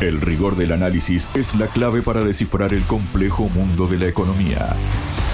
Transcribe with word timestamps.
El 0.00 0.20
rigor 0.20 0.54
del 0.54 0.70
análisis 0.70 1.26
es 1.34 1.56
la 1.56 1.66
clave 1.66 2.02
para 2.02 2.24
descifrar 2.24 2.72
el 2.72 2.84
complejo 2.84 3.48
mundo 3.48 3.88
de 3.88 3.98
la 3.98 4.06
economía. 4.06 4.76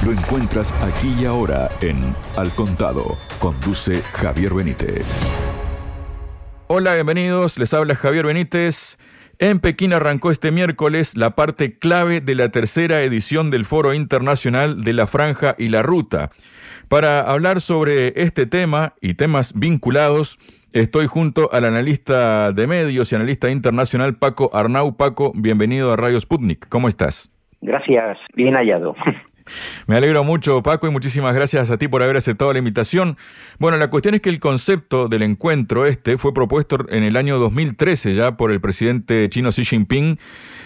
Lo 0.02 0.10
encuentras 0.10 0.72
aquí 0.82 1.14
y 1.20 1.26
ahora 1.26 1.68
en 1.82 2.16
Al 2.34 2.50
Contado. 2.54 3.18
Conduce 3.38 4.00
Javier 4.14 4.54
Benítez. 4.54 5.04
Hola, 6.68 6.94
bienvenidos. 6.94 7.58
Les 7.58 7.74
habla 7.74 7.94
Javier 7.94 8.24
Benítez. 8.24 8.96
En 9.38 9.60
Pekín 9.60 9.92
arrancó 9.92 10.30
este 10.30 10.50
miércoles 10.50 11.14
la 11.14 11.34
parte 11.36 11.78
clave 11.78 12.22
de 12.22 12.34
la 12.34 12.48
tercera 12.48 13.02
edición 13.02 13.50
del 13.50 13.66
Foro 13.66 13.92
Internacional 13.92 14.82
de 14.82 14.94
la 14.94 15.06
Franja 15.06 15.56
y 15.58 15.68
la 15.68 15.82
Ruta. 15.82 16.30
Para 16.88 17.20
hablar 17.20 17.60
sobre 17.60 18.18
este 18.22 18.46
tema 18.46 18.94
y 19.02 19.12
temas 19.12 19.52
vinculados, 19.54 20.38
Estoy 20.74 21.06
junto 21.06 21.52
al 21.52 21.66
analista 21.66 22.50
de 22.50 22.66
medios 22.66 23.12
y 23.12 23.14
analista 23.14 23.48
internacional 23.48 24.18
Paco 24.18 24.50
Arnau. 24.52 24.96
Paco, 24.96 25.30
bienvenido 25.32 25.92
a 25.92 25.96
Radio 25.96 26.18
Sputnik. 26.18 26.68
¿Cómo 26.68 26.88
estás? 26.88 27.32
Gracias, 27.60 28.18
bien 28.34 28.54
hallado. 28.54 28.96
Me 29.86 29.96
alegro 29.96 30.24
mucho, 30.24 30.62
Paco, 30.62 30.86
y 30.86 30.90
muchísimas 30.90 31.34
gracias 31.34 31.70
a 31.70 31.78
ti 31.78 31.88
por 31.88 32.02
haber 32.02 32.16
aceptado 32.16 32.52
la 32.52 32.58
invitación. 32.58 33.16
Bueno, 33.58 33.76
la 33.76 33.90
cuestión 33.90 34.14
es 34.14 34.20
que 34.20 34.30
el 34.30 34.40
concepto 34.40 35.08
del 35.08 35.22
encuentro 35.22 35.86
este 35.86 36.18
fue 36.18 36.32
propuesto 36.32 36.78
en 36.88 37.02
el 37.02 37.16
año 37.16 37.38
2013 37.38 38.14
ya 38.14 38.36
por 38.36 38.50
el 38.52 38.60
presidente 38.60 39.28
chino 39.28 39.50
Xi 39.50 39.64
Jinping. 39.64 40.18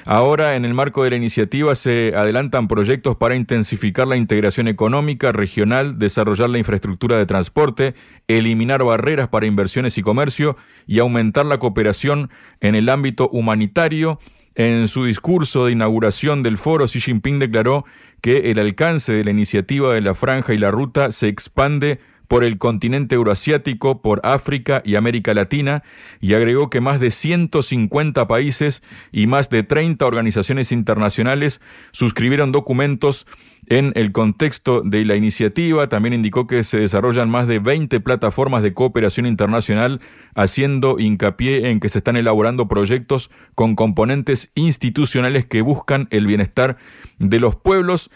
Ahora, 0.04 0.56
en 0.56 0.64
el 0.64 0.74
marco 0.74 1.04
de 1.04 1.10
la 1.10 1.16
iniciativa, 1.16 1.74
se 1.74 2.14
adelantan 2.16 2.68
proyectos 2.68 3.16
para 3.16 3.36
intensificar 3.36 4.06
la 4.06 4.16
integración 4.16 4.68
económica 4.68 5.32
regional, 5.32 5.98
desarrollar 5.98 6.48
la 6.48 6.58
infraestructura 6.58 7.18
de 7.18 7.26
transporte, 7.26 7.94
eliminar 8.26 8.82
barreras 8.84 9.28
para 9.28 9.46
inversiones 9.46 9.98
y 9.98 10.02
comercio 10.02 10.56
y 10.86 10.98
aumentar 11.00 11.44
la 11.46 11.58
cooperación 11.58 12.30
en 12.60 12.74
el 12.74 12.88
ámbito 12.88 13.28
humanitario. 13.30 14.18
En 14.58 14.88
su 14.88 15.04
discurso 15.04 15.66
de 15.66 15.72
inauguración 15.72 16.42
del 16.42 16.58
foro, 16.58 16.86
Xi 16.86 17.00
Jinping 17.00 17.38
declaró 17.38 17.84
que 18.20 18.50
el 18.50 18.58
alcance 18.58 19.12
de 19.12 19.22
la 19.22 19.30
iniciativa 19.30 19.94
de 19.94 20.00
la 20.00 20.16
franja 20.16 20.52
y 20.52 20.58
la 20.58 20.72
ruta 20.72 21.12
se 21.12 21.28
expande 21.28 22.00
por 22.26 22.42
el 22.42 22.58
continente 22.58 23.14
euroasiático, 23.14 24.02
por 24.02 24.20
África 24.24 24.82
y 24.84 24.96
América 24.96 25.32
Latina, 25.32 25.84
y 26.20 26.34
agregó 26.34 26.70
que 26.70 26.80
más 26.80 26.98
de 26.98 27.12
150 27.12 28.26
países 28.26 28.82
y 29.12 29.28
más 29.28 29.48
de 29.48 29.62
30 29.62 30.04
organizaciones 30.04 30.72
internacionales 30.72 31.60
suscribieron 31.92 32.50
documentos 32.50 33.28
en 33.68 33.92
el 33.96 34.12
contexto 34.12 34.82
de 34.82 35.04
la 35.04 35.16
iniciativa. 35.16 35.88
También 35.88 36.14
indicó 36.14 36.46
que 36.46 36.64
se 36.64 36.78
desarrollan 36.78 37.30
más 37.30 37.46
de 37.46 37.58
20 37.58 38.00
plataformas 38.00 38.62
de 38.62 38.74
cooperación 38.74 39.26
internacional, 39.26 40.00
haciendo 40.34 40.98
hincapié 40.98 41.70
en 41.70 41.80
que 41.80 41.88
se 41.88 41.98
están 41.98 42.16
elaborando 42.16 42.68
proyectos 42.68 43.30
con 43.54 43.74
componentes 43.74 44.50
institucionales 44.54 45.46
que 45.46 45.62
buscan 45.62 46.08
el 46.10 46.26
bienestar 46.26 46.76
de 47.18 47.40
los 47.40 47.56
pueblos. 47.56 48.10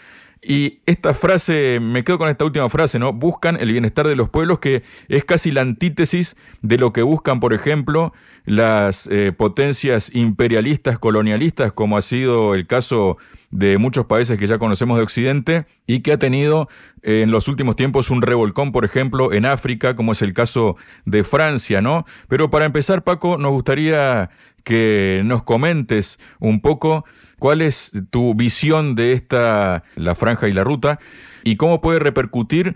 Y 0.45 0.81
esta 0.87 1.15
frase, 1.15 1.79
me 1.81 2.03
quedo 2.03 2.19
con 2.19 2.29
esta 2.29 2.45
última 2.45 2.69
frase, 2.69 2.99
¿no? 2.99 3.13
Buscan 3.13 3.57
el 3.61 3.71
bienestar 3.71 4.09
de 4.09 4.17
los 4.17 4.29
pueblos, 4.29 4.59
que 4.59 4.83
es 5.09 5.25
casi 5.25 5.53
la 5.53 5.61
antítesis 5.61 6.37
de 6.63 6.79
lo 6.79 6.93
que 6.93 7.03
buscan, 7.03 7.39
por 7.39 7.55
ejemplo, 7.55 8.13
las 8.45 9.07
eh, 9.07 9.31
potencias 9.31 10.11
imperialistas, 10.13 10.99
colonialistas, 10.99 11.73
como 11.73 11.97
ha 11.97 12.03
sido 12.03 12.57
el 12.57 12.67
caso 12.67 13.19
de 13.53 13.79
muchos 13.79 14.07
países 14.07 14.39
que 14.39 14.47
ya 14.49 14.59
conocemos 14.59 14.97
de 14.97 15.05
Occidente 15.05 15.67
y 15.87 16.01
que 16.01 16.13
ha 16.13 16.19
tenido 16.19 16.69
eh, 17.03 17.21
en 17.23 17.31
los 17.31 17.47
últimos 17.49 17.77
tiempos 17.77 18.11
un 18.11 18.23
revolcón, 18.23 18.73
por 18.73 18.85
ejemplo, 18.85 19.33
en 19.33 19.45
África, 19.45 19.95
como 19.95 20.13
es 20.13 20.23
el 20.23 20.33
caso 20.33 20.77
de 21.05 21.23
Francia, 21.23 21.81
¿no? 21.81 22.07
Pero 22.29 22.51
para 22.51 22.65
empezar, 22.65 23.05
Paco, 23.05 23.37
nos 23.39 23.53
gustaría 23.53 24.31
que 24.65 25.21
nos 25.25 25.43
comentes 25.43 26.19
un 26.41 26.61
poco 26.63 27.05
cuál 27.39 27.61
es 27.61 27.93
tu 28.11 28.35
visión 28.35 28.95
de 28.95 29.13
esta, 29.13 29.85
la 29.97 30.15
franja 30.15 30.49
y 30.49 30.53
la 30.53 30.65
ruta, 30.65 30.99
y 31.45 31.57
cómo 31.57 31.81
puede 31.81 31.99
repercutir 31.99 32.75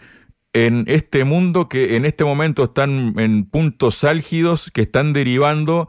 en 0.53 0.85
este 0.89 1.25
mundo 1.25 1.69
que 1.69 1.97
en 1.97 2.05
este 2.05 2.25
momento 2.25 2.65
están 2.65 3.15
en 3.19 3.45
puntos 3.45 4.05
álgidos 4.05 4.71
que 4.73 4.83
están 4.83 5.13
derivando 5.13 5.89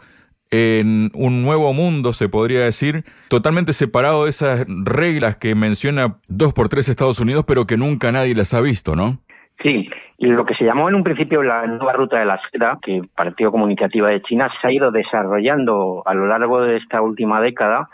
en 0.51 1.11
un 1.13 1.43
nuevo 1.43 1.73
mundo, 1.73 2.13
se 2.13 2.29
podría 2.29 2.61
decir, 2.61 3.03
totalmente 3.29 3.73
separado 3.73 4.23
de 4.23 4.29
esas 4.29 4.65
reglas 4.67 5.37
que 5.37 5.55
menciona 5.55 6.17
dos 6.27 6.53
por 6.53 6.69
tres 6.69 6.89
Estados 6.89 7.19
Unidos, 7.19 7.45
pero 7.47 7.65
que 7.65 7.77
nunca 7.77 8.11
nadie 8.11 8.35
las 8.35 8.53
ha 8.53 8.61
visto, 8.61 8.95
¿no? 8.95 9.17
Sí, 9.61 9.89
lo 10.19 10.45
que 10.45 10.53
se 10.55 10.65
llamó 10.65 10.89
en 10.89 10.95
un 10.95 11.03
principio 11.03 11.43
la 11.43 11.65
nueva 11.65 11.93
ruta 11.93 12.19
de 12.19 12.25
la 12.25 12.39
seda, 12.51 12.77
que 12.81 13.01
partió 13.15 13.51
como 13.51 13.65
iniciativa 13.65 14.09
de 14.09 14.21
China, 14.21 14.51
se 14.61 14.67
ha 14.67 14.71
ido 14.71 14.91
desarrollando 14.91 16.03
a 16.05 16.13
lo 16.13 16.27
largo 16.27 16.61
de 16.61 16.77
esta 16.77 17.01
última 17.01 17.41
década 17.41 17.89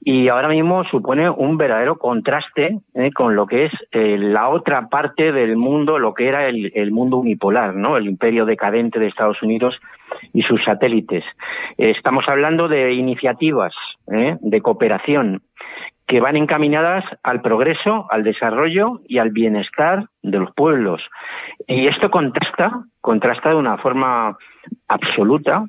y 0.00 0.28
ahora 0.28 0.48
mismo 0.48 0.84
supone 0.84 1.28
un 1.30 1.56
verdadero 1.56 1.96
contraste 1.96 2.78
eh, 2.94 3.10
con 3.12 3.34
lo 3.34 3.46
que 3.46 3.66
es 3.66 3.72
eh, 3.92 4.16
la 4.18 4.48
otra 4.48 4.88
parte 4.88 5.32
del 5.32 5.56
mundo, 5.56 5.98
lo 5.98 6.14
que 6.14 6.28
era 6.28 6.48
el, 6.48 6.70
el, 6.74 6.92
mundo 6.92 7.16
unipolar, 7.16 7.74
¿no? 7.74 7.96
El 7.96 8.06
imperio 8.06 8.44
decadente 8.44 8.98
de 8.98 9.08
Estados 9.08 9.42
Unidos 9.42 9.74
y 10.32 10.42
sus 10.42 10.62
satélites. 10.64 11.24
estamos 11.78 12.24
hablando 12.28 12.68
de 12.68 12.92
iniciativas 12.92 13.72
eh, 14.12 14.36
de 14.40 14.60
cooperación 14.60 15.42
que 16.06 16.20
van 16.20 16.36
encaminadas 16.36 17.04
al 17.22 17.40
progreso, 17.42 18.06
al 18.10 18.22
desarrollo 18.22 19.00
y 19.08 19.18
al 19.18 19.30
bienestar 19.30 20.08
de 20.22 20.38
los 20.38 20.52
pueblos. 20.54 21.02
Y 21.66 21.88
esto 21.88 22.10
contrasta, 22.10 22.84
contrasta 23.00 23.50
de 23.50 23.56
una 23.56 23.76
forma 23.78 24.36
absoluta 24.88 25.66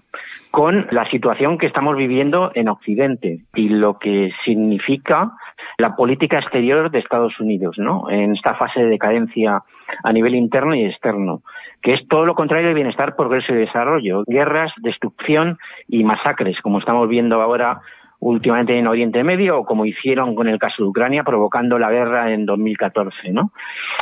con 0.51 0.87
la 0.91 1.09
situación 1.09 1.57
que 1.57 1.67
estamos 1.67 1.95
viviendo 1.95 2.51
en 2.55 2.69
Occidente 2.69 3.41
y 3.53 3.69
lo 3.69 3.99
que 3.99 4.31
significa 4.45 5.31
la 5.77 5.95
política 5.95 6.39
exterior 6.39 6.89
de 6.89 6.99
Estados 6.99 7.39
Unidos, 7.39 7.75
¿no? 7.77 8.09
En 8.09 8.33
esta 8.33 8.55
fase 8.55 8.81
de 8.81 8.87
decadencia 8.87 9.61
a 10.03 10.13
nivel 10.13 10.35
interno 10.35 10.73
y 10.73 10.85
externo, 10.85 11.41
que 11.81 11.93
es 11.93 12.07
todo 12.07 12.25
lo 12.25 12.35
contrario 12.35 12.67
del 12.67 12.75
bienestar, 12.75 13.15
progreso 13.15 13.53
y 13.53 13.57
desarrollo, 13.57 14.23
guerras, 14.25 14.71
destrucción 14.77 15.57
y 15.87 16.03
masacres, 16.03 16.59
como 16.61 16.79
estamos 16.79 17.07
viendo 17.07 17.41
ahora 17.41 17.81
últimamente 18.19 18.77
en 18.77 18.87
Oriente 18.87 19.23
Medio 19.23 19.59
o 19.59 19.65
como 19.65 19.85
hicieron 19.85 20.35
con 20.35 20.47
el 20.47 20.59
caso 20.59 20.83
de 20.83 20.89
Ucrania 20.89 21.23
provocando 21.23 21.77
la 21.77 21.91
guerra 21.91 22.31
en 22.31 22.45
2014, 22.45 23.31
¿no? 23.31 23.51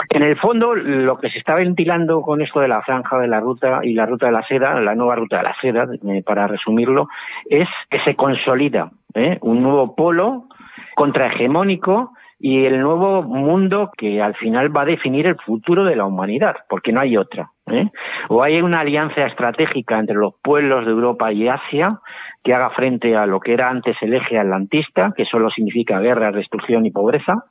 En 0.09 0.23
el 0.23 0.37
fondo 0.37 0.75
lo 0.75 1.17
que 1.17 1.29
se 1.29 1.39
está 1.39 1.55
ventilando 1.55 2.21
con 2.21 2.41
esto 2.41 2.59
de 2.59 2.67
la 2.67 2.81
franja 2.81 3.19
de 3.19 3.27
la 3.27 3.39
ruta 3.39 3.81
y 3.83 3.93
la 3.93 4.05
ruta 4.05 4.27
de 4.27 4.31
la 4.31 4.47
seda, 4.47 4.79
la 4.79 4.95
nueva 4.95 5.15
ruta 5.15 5.37
de 5.37 5.43
la 5.43 5.55
seda, 5.61 5.87
eh, 6.07 6.23
para 6.23 6.47
resumirlo, 6.47 7.07
es 7.49 7.67
que 7.89 7.99
se 8.01 8.15
consolida 8.15 8.91
¿eh? 9.13 9.37
un 9.41 9.61
nuevo 9.61 9.95
polo 9.95 10.47
contrahegemónico 10.95 12.13
y 12.39 12.65
el 12.65 12.81
nuevo 12.81 13.23
mundo 13.23 13.91
que 13.97 14.21
al 14.21 14.35
final 14.35 14.75
va 14.75 14.81
a 14.81 14.85
definir 14.85 15.27
el 15.27 15.37
futuro 15.37 15.83
de 15.83 15.95
la 15.95 16.05
humanidad, 16.05 16.55
porque 16.69 16.91
no 16.91 16.99
hay 16.99 17.17
otra. 17.17 17.51
¿Eh? 17.67 17.89
O 18.29 18.43
hay 18.43 18.61
una 18.61 18.81
alianza 18.81 19.25
estratégica 19.25 19.99
entre 19.99 20.15
los 20.15 20.33
pueblos 20.41 20.85
de 20.85 20.91
Europa 20.91 21.31
y 21.31 21.47
Asia 21.47 21.99
que 22.43 22.53
haga 22.53 22.69
frente 22.71 23.15
a 23.15 23.25
lo 23.25 23.39
que 23.39 23.53
era 23.53 23.69
antes 23.69 23.97
el 24.01 24.13
eje 24.13 24.37
atlantista, 24.37 25.13
que 25.15 25.25
solo 25.25 25.49
significa 25.49 25.99
guerra, 25.99 26.31
destrucción 26.31 26.85
y 26.85 26.91
pobreza, 26.91 27.45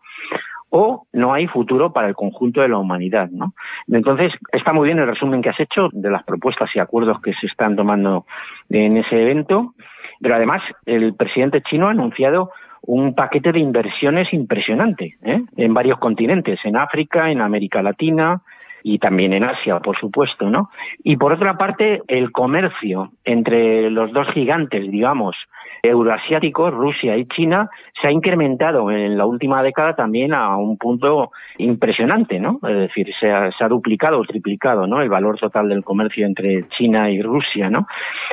o 0.71 1.07
no 1.13 1.33
hay 1.33 1.47
futuro 1.47 1.93
para 1.93 2.09
el 2.09 2.15
conjunto 2.15 2.61
de 2.61 2.69
la 2.69 2.79
humanidad, 2.79 3.29
¿no? 3.31 3.55
Entonces, 3.89 4.33
está 4.53 4.73
muy 4.73 4.87
bien 4.87 4.99
el 4.99 5.07
resumen 5.07 5.43
que 5.43 5.51
has 5.51 5.61
hecho 5.61 5.89
de 5.93 6.11
las 6.11 6.25
propuestas 6.25 6.71
y 6.75 6.81
acuerdos 6.81 7.21
que 7.21 7.33
se 7.35 7.47
están 7.47 7.77
tomando 7.77 8.27
en 8.71 8.97
ese 8.97 9.21
evento, 9.21 9.75
pero 10.21 10.35
además 10.35 10.63
el 10.87 11.15
presidente 11.15 11.63
chino 11.63 11.87
ha 11.87 11.93
anunciado 11.93 12.51
un 12.83 13.15
paquete 13.15 13.53
de 13.53 13.61
inversiones 13.61 14.33
impresionante 14.33 15.17
¿eh? 15.23 15.43
en 15.57 15.75
varios 15.75 15.99
continentes, 15.99 16.59
en 16.65 16.77
África, 16.77 17.31
en 17.31 17.41
América 17.41 17.83
Latina, 17.83 18.43
y 18.87 18.99
también 18.99 19.33
en 19.33 19.45
Asia, 19.45 19.81
por 19.81 19.99
supuesto, 19.99 20.51
¿no? 20.51 20.71
Y 21.03 21.17
por 21.17 21.33
otra 21.33 21.57
parte, 21.57 22.03
el 22.07 22.31
comercio 22.31 23.13
entre 23.25 23.91
los 23.91 24.13
dos 24.13 24.29
gigantes, 24.35 24.91
digamos, 24.91 25.35
euroasiáticos, 25.83 26.73
Rusia 26.73 27.17
y 27.17 27.27
China, 27.27 27.71
se 28.01 28.09
ha 28.09 28.13
incrementado 28.13 28.91
en 28.91 29.17
la 29.17 29.25
última 29.25 29.63
década 29.63 29.97
también 29.97 30.35
a 30.35 30.55
un 30.59 30.77
punto 30.77 31.31
impresionante, 31.57 32.39
¿no? 32.39 32.59
Es 32.63 32.77
decir, 32.77 33.09
se 33.19 33.33
ha, 33.33 33.51
se 33.53 33.65
ha 33.65 33.69
duplicado 33.69 34.21
o 34.21 34.25
triplicado, 34.25 34.87
¿no? 34.87 35.01
El 35.01 35.09
valor 35.09 35.39
total 35.39 35.71
del 35.71 35.83
comercio 35.83 36.27
entre 36.27 36.69
China 36.69 37.11
y 37.11 37.23
Rusia, 37.23 37.71
¿no? 37.71 37.87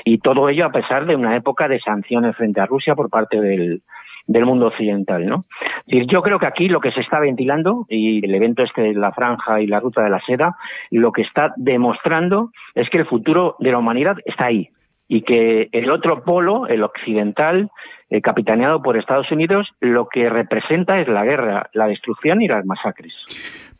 Y 0.04 0.18
todo 0.18 0.50
ello 0.50 0.66
a 0.66 0.72
pesar 0.72 1.06
de 1.06 1.16
una 1.16 1.38
época 1.38 1.70
de 1.70 1.80
sanciones 1.80 2.36
frente 2.36 2.60
a 2.60 2.66
Rusia 2.66 2.94
por 2.94 3.10
parte 3.10 3.40
del, 3.40 3.84
del 4.32 4.46
mundo 4.46 4.68
occidental, 4.68 5.26
¿no? 5.26 5.46
yo 5.88 6.22
creo 6.22 6.40
que 6.40 6.46
aquí 6.46 6.68
lo 6.68 6.80
que 6.80 6.92
se 6.92 7.02
está 7.02 7.20
ventilando 7.20 7.86
y 7.90 8.24
el 8.26 8.34
evento 8.34 8.64
este 8.64 8.82
de 8.82 8.94
la 8.94 9.12
franja 9.12 9.62
y 9.62 9.68
la 9.68 9.80
ruta 9.80 10.04
de 10.04 10.10
la 10.10 10.22
seda, 10.26 10.56
lo 10.90 11.12
que 11.12 11.24
está 11.24 11.54
demostrando 11.58 12.52
es 12.76 12.90
que 12.90 13.00
el 13.00 13.06
futuro 13.06 13.56
de 13.60 13.72
la 13.72 13.80
humanidad 13.80 14.18
está 14.26 14.46
ahí 14.46 14.70
y 15.08 15.24
que 15.24 15.68
el 15.74 15.92
otro 15.92 16.24
polo, 16.24 16.68
el 16.68 16.84
occidental, 16.84 17.70
eh, 18.10 18.22
capitaneado 18.22 18.82
por 18.82 18.98
Estados 18.98 19.30
Unidos, 19.30 19.68
lo 19.82 20.08
que 20.08 20.30
representa 20.30 21.02
es 21.02 21.10
la 21.10 21.26
guerra, 21.26 21.70
la 21.74 21.88
destrucción 21.88 22.42
y 22.42 22.48
las 22.48 22.66
masacres. 22.66 23.14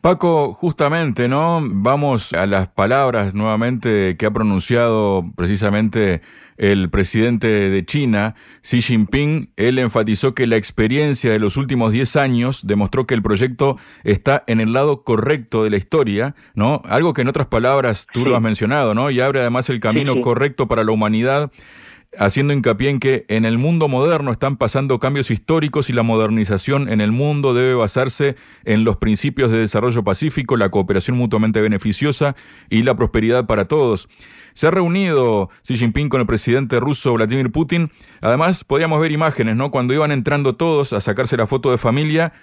Paco, 0.02 0.52
justamente, 0.52 1.28
¿no? 1.28 1.60
Vamos 1.62 2.34
a 2.34 2.44
las 2.46 2.68
palabras 2.68 3.34
nuevamente 3.34 4.16
que 4.18 4.26
ha 4.26 4.30
pronunciado 4.30 5.24
precisamente 5.34 6.20
el 6.56 6.90
presidente 6.90 7.46
de 7.46 7.84
China, 7.84 8.34
Xi 8.62 8.80
Jinping. 8.80 9.50
Él 9.56 9.78
enfatizó 9.78 10.34
que 10.34 10.46
la 10.46 10.56
experiencia 10.56 11.30
de 11.32 11.38
los 11.38 11.56
últimos 11.56 11.92
10 11.92 12.16
años 12.16 12.66
demostró 12.66 13.06
que 13.06 13.14
el 13.14 13.22
proyecto 13.22 13.78
está 14.04 14.44
en 14.46 14.60
el 14.60 14.72
lado 14.72 15.04
correcto 15.04 15.64
de 15.64 15.70
la 15.70 15.76
historia, 15.76 16.34
¿no? 16.54 16.82
Algo 16.84 17.12
que 17.12 17.22
en 17.22 17.28
otras 17.28 17.46
palabras 17.46 18.06
tú 18.12 18.24
lo 18.24 18.36
has 18.36 18.42
mencionado, 18.42 18.94
¿no? 18.94 19.10
Y 19.10 19.20
abre 19.20 19.40
además 19.40 19.70
el 19.70 19.80
camino 19.80 20.20
correcto 20.20 20.68
para 20.68 20.84
la 20.84 20.92
humanidad 20.92 21.50
haciendo 22.18 22.52
hincapié 22.52 22.90
en 22.90 23.00
que 23.00 23.24
en 23.28 23.44
el 23.44 23.58
mundo 23.58 23.88
moderno 23.88 24.32
están 24.32 24.56
pasando 24.56 24.98
cambios 24.98 25.30
históricos 25.30 25.88
y 25.88 25.92
la 25.92 26.02
modernización 26.02 26.88
en 26.88 27.00
el 27.00 27.12
mundo 27.12 27.54
debe 27.54 27.74
basarse 27.74 28.36
en 28.64 28.84
los 28.84 28.96
principios 28.96 29.50
de 29.50 29.58
desarrollo 29.58 30.04
pacífico, 30.04 30.56
la 30.56 30.70
cooperación 30.70 31.16
mutuamente 31.16 31.60
beneficiosa 31.60 32.36
y 32.68 32.82
la 32.82 32.94
prosperidad 32.96 33.46
para 33.46 33.66
todos. 33.66 34.08
Se 34.54 34.66
ha 34.66 34.70
reunido 34.70 35.48
Xi 35.62 35.78
Jinping 35.78 36.10
con 36.10 36.20
el 36.20 36.26
presidente 36.26 36.78
ruso 36.78 37.14
Vladimir 37.14 37.50
Putin. 37.50 37.90
Además, 38.20 38.64
podíamos 38.64 39.00
ver 39.00 39.12
imágenes, 39.12 39.56
¿no? 39.56 39.70
Cuando 39.70 39.94
iban 39.94 40.12
entrando 40.12 40.56
todos 40.56 40.92
a 40.92 41.00
sacarse 41.00 41.38
la 41.38 41.46
foto 41.46 41.70
de 41.70 41.78
familia, 41.78 42.34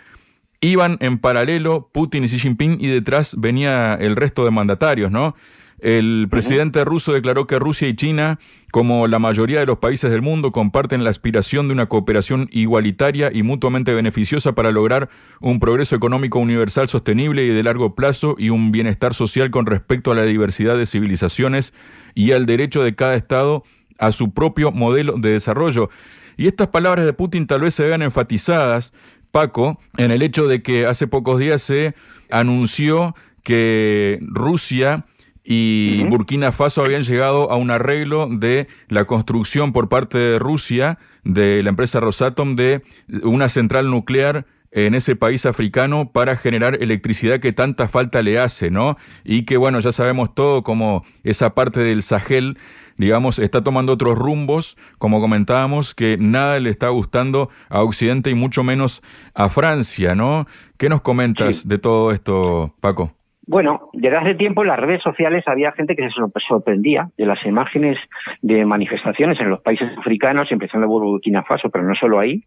iban 0.62 0.98
en 1.02 1.20
paralelo 1.20 1.90
Putin 1.94 2.24
y 2.24 2.28
Xi 2.28 2.40
Jinping 2.40 2.78
y 2.82 2.88
detrás 2.88 3.36
venía 3.38 3.94
el 3.94 4.16
resto 4.16 4.44
de 4.44 4.52
mandatarios, 4.52 5.12
¿no? 5.12 5.36
El 5.82 6.28
presidente 6.30 6.84
ruso 6.84 7.14
declaró 7.14 7.48
que 7.48 7.58
Rusia 7.58 7.88
y 7.88 7.96
China, 7.96 8.38
como 8.72 9.08
la 9.08 9.18
mayoría 9.18 9.60
de 9.60 9.66
los 9.66 9.78
países 9.78 10.12
del 10.12 10.22
mundo, 10.22 10.52
comparten 10.52 11.04
la 11.06 11.10
aspiración 11.10 11.68
de 11.68 11.74
una 11.74 11.86
cooperación 11.86 12.50
igualitaria 12.52 13.32
y 13.34 13.44
mutuamente 13.44 13.94
beneficiosa 13.94 14.54
para 14.54 14.72
lograr 14.72 15.10
un 15.40 15.60
progreso 15.60 15.96
económico 15.96 16.40
universal 16.40 16.90
sostenible 16.90 17.46
y 17.46 17.50
de 17.50 17.64
largo 17.64 17.96
plazo 17.96 18.36
y 18.38 18.50
un 18.50 18.72
bienestar 18.72 19.14
social 19.14 19.52
con 19.52 19.66
respecto 19.66 20.12
a 20.12 20.16
la 20.16 20.24
diversidad 20.24 20.78
de 20.78 20.86
civilizaciones 20.86 21.74
y 22.14 22.32
al 22.32 22.46
derecho 22.46 22.84
de 22.84 22.96
cada 22.96 23.16
Estado 23.16 23.64
a 23.98 24.12
su 24.12 24.34
propio 24.34 24.72
modelo 24.72 25.14
de 25.18 25.32
desarrollo. 25.32 25.90
Y 26.36 26.48
estas 26.48 26.68
palabras 26.68 27.06
de 27.06 27.14
Putin 27.14 27.48
tal 27.48 27.62
vez 27.62 27.74
se 27.74 27.84
vean 27.84 28.02
enfatizadas, 28.02 28.94
Paco, 29.32 29.80
en 29.98 30.12
el 30.12 30.22
hecho 30.24 30.48
de 30.48 30.62
que 30.62 30.88
hace 30.88 31.08
pocos 31.08 31.40
días 31.40 31.62
se 31.62 31.94
anunció 32.32 33.16
que 33.44 34.20
Rusia 34.22 35.06
y 35.52 36.04
Burkina 36.04 36.52
Faso 36.52 36.84
habían 36.84 37.02
llegado 37.02 37.52
a 37.52 37.56
un 37.56 37.72
arreglo 37.72 38.28
de 38.30 38.68
la 38.88 39.06
construcción 39.06 39.74
por 39.74 39.90
parte 39.90 40.20
de 40.20 40.38
Rusia, 40.38 41.00
de 41.24 41.64
la 41.64 41.70
empresa 41.70 42.00
Rosatom, 42.00 42.56
de 42.56 42.84
una 43.24 43.50
central 43.50 43.90
nuclear 43.90 44.46
en 44.72 44.94
ese 44.94 45.16
país 45.16 45.48
africano 45.48 46.12
para 46.12 46.36
generar 46.36 46.78
electricidad 46.84 47.40
que 47.40 47.52
tanta 47.52 47.88
falta 47.88 48.22
le 48.22 48.38
hace, 48.38 48.70
¿no? 48.70 48.96
Y 49.24 49.46
que, 49.46 49.58
bueno, 49.58 49.80
ya 49.80 49.92
sabemos 49.92 50.36
todo 50.36 50.62
como 50.62 51.04
esa 51.24 51.56
parte 51.56 51.80
del 51.80 52.04
Sahel, 52.04 52.60
digamos, 52.98 53.40
está 53.40 53.64
tomando 53.64 53.94
otros 53.94 54.20
rumbos, 54.20 54.78
como 55.00 55.20
comentábamos, 55.20 55.96
que 55.96 56.18
nada 56.20 56.60
le 56.60 56.70
está 56.70 56.90
gustando 56.90 57.50
a 57.70 57.82
Occidente 57.82 58.30
y 58.30 58.36
mucho 58.36 58.64
menos 58.64 59.02
a 59.34 59.50
Francia, 59.50 60.14
¿no? 60.14 60.46
¿Qué 60.78 60.90
nos 60.90 61.02
comentas 61.02 61.68
de 61.68 61.80
todo 61.80 62.12
esto, 62.12 62.76
Paco? 62.82 63.19
Bueno, 63.50 63.90
desde 63.94 64.16
hace 64.16 64.36
tiempo 64.36 64.62
en 64.62 64.68
las 64.68 64.80
redes 64.80 65.02
sociales 65.02 65.44
había 65.48 65.72
gente 65.72 65.96
que 65.96 66.08
se 66.08 66.14
sorprendía 66.48 67.10
de 67.18 67.26
las 67.26 67.44
imágenes 67.48 67.98
de 68.44 68.64
manifestaciones 68.64 69.40
en 69.40 69.50
los 69.50 69.60
países 69.62 69.90
africanos, 69.98 70.52
empezando 70.52 70.86
por 70.86 71.02
Burkina 71.02 71.42
Faso, 71.42 71.72
pero 71.72 71.84
no 71.84 71.96
solo 71.96 72.20
ahí, 72.20 72.44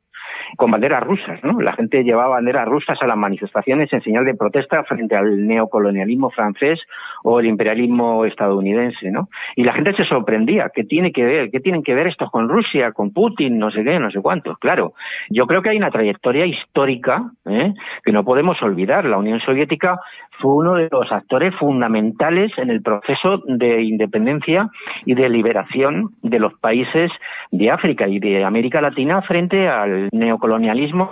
con 0.56 0.70
banderas 0.70 1.02
rusas, 1.02 1.42
¿no? 1.42 1.60
La 1.60 1.72
gente 1.72 2.04
llevaba 2.04 2.36
banderas 2.36 2.66
rusas 2.66 2.98
a 3.00 3.06
las 3.06 3.16
manifestaciones 3.16 3.92
en 3.92 4.02
señal 4.02 4.24
de 4.24 4.34
protesta 4.34 4.82
frente 4.84 5.16
al 5.16 5.46
neocolonialismo 5.46 6.30
francés 6.30 6.80
o 7.24 7.40
el 7.40 7.46
imperialismo 7.46 8.24
estadounidense, 8.24 9.10
¿no? 9.10 9.28
Y 9.56 9.64
la 9.64 9.72
gente 9.72 9.94
se 9.94 10.04
sorprendía, 10.04 10.70
¿qué 10.74 10.84
tiene 10.84 11.12
que 11.12 11.24
ver? 11.24 11.50
¿Qué 11.50 11.60
tienen 11.60 11.82
que 11.82 11.94
ver 11.94 12.06
estos 12.06 12.30
con 12.30 12.48
Rusia, 12.48 12.92
con 12.92 13.12
Putin, 13.12 13.58
no 13.58 13.70
sé 13.70 13.84
qué, 13.84 13.98
no 13.98 14.10
sé 14.10 14.20
cuántos? 14.20 14.58
Claro, 14.58 14.94
yo 15.30 15.46
creo 15.46 15.62
que 15.62 15.70
hay 15.70 15.76
una 15.76 15.90
trayectoria 15.90 16.46
histórica 16.46 17.30
¿eh? 17.46 17.74
que 18.04 18.12
no 18.12 18.24
podemos 18.24 18.60
olvidar. 18.62 19.04
La 19.04 19.18
Unión 19.18 19.40
Soviética 19.40 19.98
fue 20.40 20.54
uno 20.54 20.74
de 20.74 20.88
los 20.90 21.10
actores 21.12 21.54
fundamentales 21.56 22.52
en 22.58 22.70
el 22.70 22.82
proceso 22.82 23.42
de 23.46 23.82
independencia 23.82 24.68
y 25.04 25.14
de 25.14 25.28
liberación 25.28 26.10
de 26.22 26.38
los 26.38 26.54
países 26.54 27.10
de 27.50 27.70
África 27.70 28.08
y 28.08 28.18
de 28.18 28.44
América 28.44 28.80
Latina 28.80 29.22
frente 29.22 29.68
al 29.68 30.08
neocolonialismo, 30.12 30.31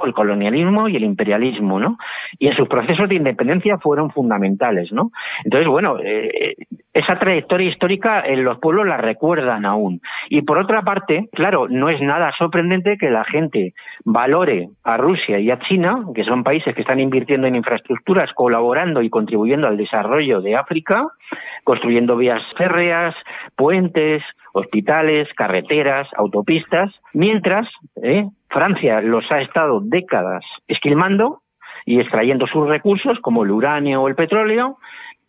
el 0.04 0.12
colonialismo 0.14 0.88
y 0.88 0.96
el 0.96 1.04
imperialismo, 1.04 1.80
¿no? 1.80 1.98
Y 2.38 2.48
en 2.48 2.54
sus 2.54 2.68
procesos 2.68 3.08
de 3.08 3.16
independencia 3.16 3.78
fueron 3.78 4.10
fundamentales, 4.10 4.92
¿no? 4.92 5.10
Entonces, 5.44 5.68
bueno, 5.68 5.98
eh, 6.02 6.54
esa 6.92 7.18
trayectoria 7.18 7.70
histórica 7.70 8.20
en 8.26 8.44
los 8.44 8.58
pueblos 8.58 8.86
la 8.86 8.96
recuerdan 8.96 9.64
aún. 9.64 10.00
Y 10.28 10.42
por 10.42 10.58
otra 10.58 10.82
parte, 10.82 11.28
claro, 11.32 11.68
no 11.68 11.88
es 11.88 12.00
nada 12.00 12.32
sorprendente 12.36 12.98
que 12.98 13.10
la 13.10 13.24
gente 13.24 13.74
valore 14.04 14.70
a 14.84 14.96
Rusia 14.96 15.38
y 15.38 15.50
a 15.50 15.58
China, 15.60 16.04
que 16.14 16.24
son 16.24 16.42
países 16.42 16.74
que 16.74 16.80
están 16.80 17.00
invirtiendo 17.00 17.46
en 17.46 17.56
infraestructuras, 17.56 18.32
colaborando 18.34 19.02
y 19.02 19.10
contribuyendo 19.10 19.66
al 19.66 19.76
desarrollo 19.76 20.40
de 20.40 20.56
África, 20.56 21.06
construyendo 21.64 22.16
vías 22.16 22.42
férreas, 22.56 23.14
puentes, 23.56 24.22
hospitales, 24.52 25.28
carreteras, 25.36 26.08
autopistas, 26.16 26.92
mientras 27.12 27.68
eh, 28.02 28.26
Francia 28.48 29.00
los 29.00 29.30
ha 29.30 29.40
estado 29.40 29.80
décadas 29.80 30.44
esquilmando 30.68 31.40
y 31.86 32.00
extrayendo 32.00 32.46
sus 32.46 32.68
recursos 32.68 33.18
como 33.20 33.44
el 33.44 33.50
uranio 33.50 34.02
o 34.02 34.08
el 34.08 34.14
petróleo 34.14 34.78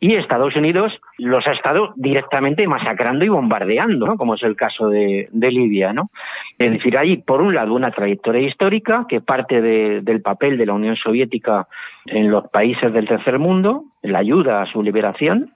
y 0.03 0.15
Estados 0.15 0.55
Unidos 0.55 0.91
los 1.19 1.45
ha 1.45 1.51
estado 1.51 1.93
directamente 1.95 2.67
masacrando 2.67 3.23
y 3.23 3.29
bombardeando, 3.29 4.07
¿no? 4.07 4.17
como 4.17 4.33
es 4.33 4.41
el 4.41 4.55
caso 4.55 4.89
de, 4.89 5.29
Libia. 5.31 5.93
¿no? 5.93 6.09
Es 6.57 6.71
decir, 6.71 6.97
hay, 6.97 7.17
por 7.17 7.39
un 7.39 7.53
lado, 7.53 7.75
una 7.75 7.91
trayectoria 7.91 8.47
histórica 8.47 9.05
que 9.07 9.21
parte 9.21 9.61
del 9.61 10.21
papel 10.23 10.57
de 10.57 10.65
la 10.65 10.73
Unión 10.73 10.95
Soviética 10.95 11.67
en 12.07 12.31
los 12.31 12.49
países 12.49 12.91
del 12.91 13.07
tercer 13.07 13.37
mundo, 13.37 13.83
la 14.01 14.17
ayuda 14.17 14.63
a 14.63 14.65
su 14.65 14.81
liberación, 14.81 15.53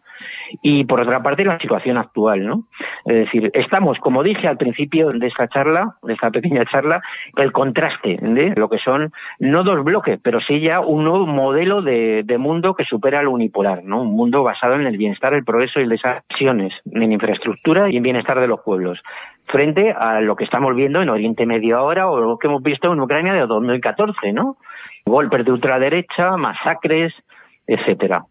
y 0.62 0.86
por 0.86 1.00
otra 1.00 1.22
parte 1.22 1.44
la 1.44 1.60
situación 1.60 1.98
actual, 1.98 2.46
¿no? 2.46 2.64
Es 3.06 3.26
decir, 3.26 3.52
estamos, 3.54 3.98
como 4.00 4.24
dije 4.24 4.48
al 4.48 4.58
principio 4.58 5.12
de 5.12 5.28
esta 5.28 5.48
charla, 5.48 5.96
de 6.04 6.14
esta 6.14 6.32
pequeña 6.32 6.66
charla, 6.66 7.02
el 7.38 7.52
contraste 7.52 8.18
de 8.22 8.54
lo 8.56 8.70
que 8.70 8.78
son 8.80 9.12
no 9.40 9.64
dos 9.64 9.84
bloques, 9.84 10.20
pero 10.24 10.40
sí 10.42 10.60
ya 10.60 10.80
un 10.80 11.04
nuevo 11.04 11.26
modelo 11.26 11.82
de, 11.82 12.24
mundo 12.38 12.76
que 12.76 12.84
supera 12.84 13.24
lo 13.24 13.32
unipolar, 13.32 13.84
¿no? 13.84 14.02
Un 14.02 14.16
mundo 14.16 14.44
basado 14.44 14.76
en 14.76 14.86
el 14.86 14.98
bienestar, 14.98 15.34
el 15.34 15.46
progreso 15.46 15.80
y 15.80 15.86
las 15.86 16.04
acciones 16.04 16.74
en 16.86 17.14
infraestructura 17.14 17.90
y 17.90 17.98
en 17.98 18.04
bienestar 18.04 18.40
de 18.40 18.48
los 18.48 18.60
pueblos 18.60 19.02
frente 19.48 19.92
a 19.92 20.22
lo 20.22 20.36
que 20.36 20.44
estamos 20.44 20.76
viendo 20.76 21.02
en 21.02 21.10
Oriente 21.10 21.46
Medio 21.46 21.78
ahora 21.78 22.10
o 22.10 22.20
lo 22.20 22.38
que 22.38 22.48
hemos 22.48 22.62
visto 22.62 22.92
en 22.92 23.00
Ucrania 23.00 23.34
de 23.34 23.46
2014, 23.48 24.34
¿no? 24.34 24.58
Golpes 25.06 25.46
de 25.46 25.52
ultraderecha, 25.52 26.36
masacres, 26.36 27.14
etcétera. 27.68 28.26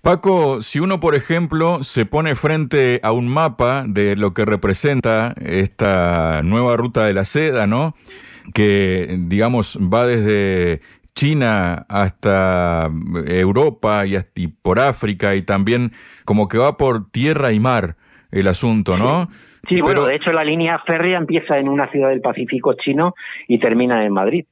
Paco, 0.00 0.62
si 0.62 0.80
uno, 0.80 0.98
por 1.00 1.14
ejemplo, 1.14 1.82
se 1.82 2.06
pone 2.06 2.34
frente 2.34 3.00
a 3.02 3.12
un 3.12 3.28
mapa 3.28 3.84
de 3.86 4.16
lo 4.16 4.34
que 4.34 4.44
representa 4.44 5.34
esta 5.40 6.42
nueva 6.42 6.76
ruta 6.76 7.04
de 7.04 7.12
la 7.12 7.24
seda, 7.24 7.66
¿no? 7.66 7.94
Que, 8.52 9.16
digamos, 9.18 9.78
va 9.80 10.06
desde 10.06 10.80
China 11.14 11.86
hasta 11.88 12.90
Europa 13.26 14.06
y, 14.06 14.16
hasta, 14.16 14.40
por 14.62 14.80
África 14.80 15.34
y 15.34 15.42
también 15.42 15.92
como 16.24 16.48
que 16.48 16.58
va 16.58 16.76
por 16.76 17.10
tierra 17.10 17.52
y 17.52 17.60
mar 17.60 17.96
el 18.30 18.48
asunto, 18.48 18.96
¿no? 18.96 19.28
Sí, 19.68 19.80
bueno, 19.80 20.06
de 20.06 20.16
hecho 20.16 20.32
la 20.32 20.42
línea 20.42 20.80
férrea 20.80 21.18
empieza 21.18 21.56
en 21.58 21.68
una 21.68 21.88
ciudad 21.90 22.08
del 22.08 22.20
Pacífico 22.20 22.74
chino 22.74 23.14
y 23.46 23.60
termina 23.60 24.04
en 24.04 24.12
Madrid. 24.12 24.44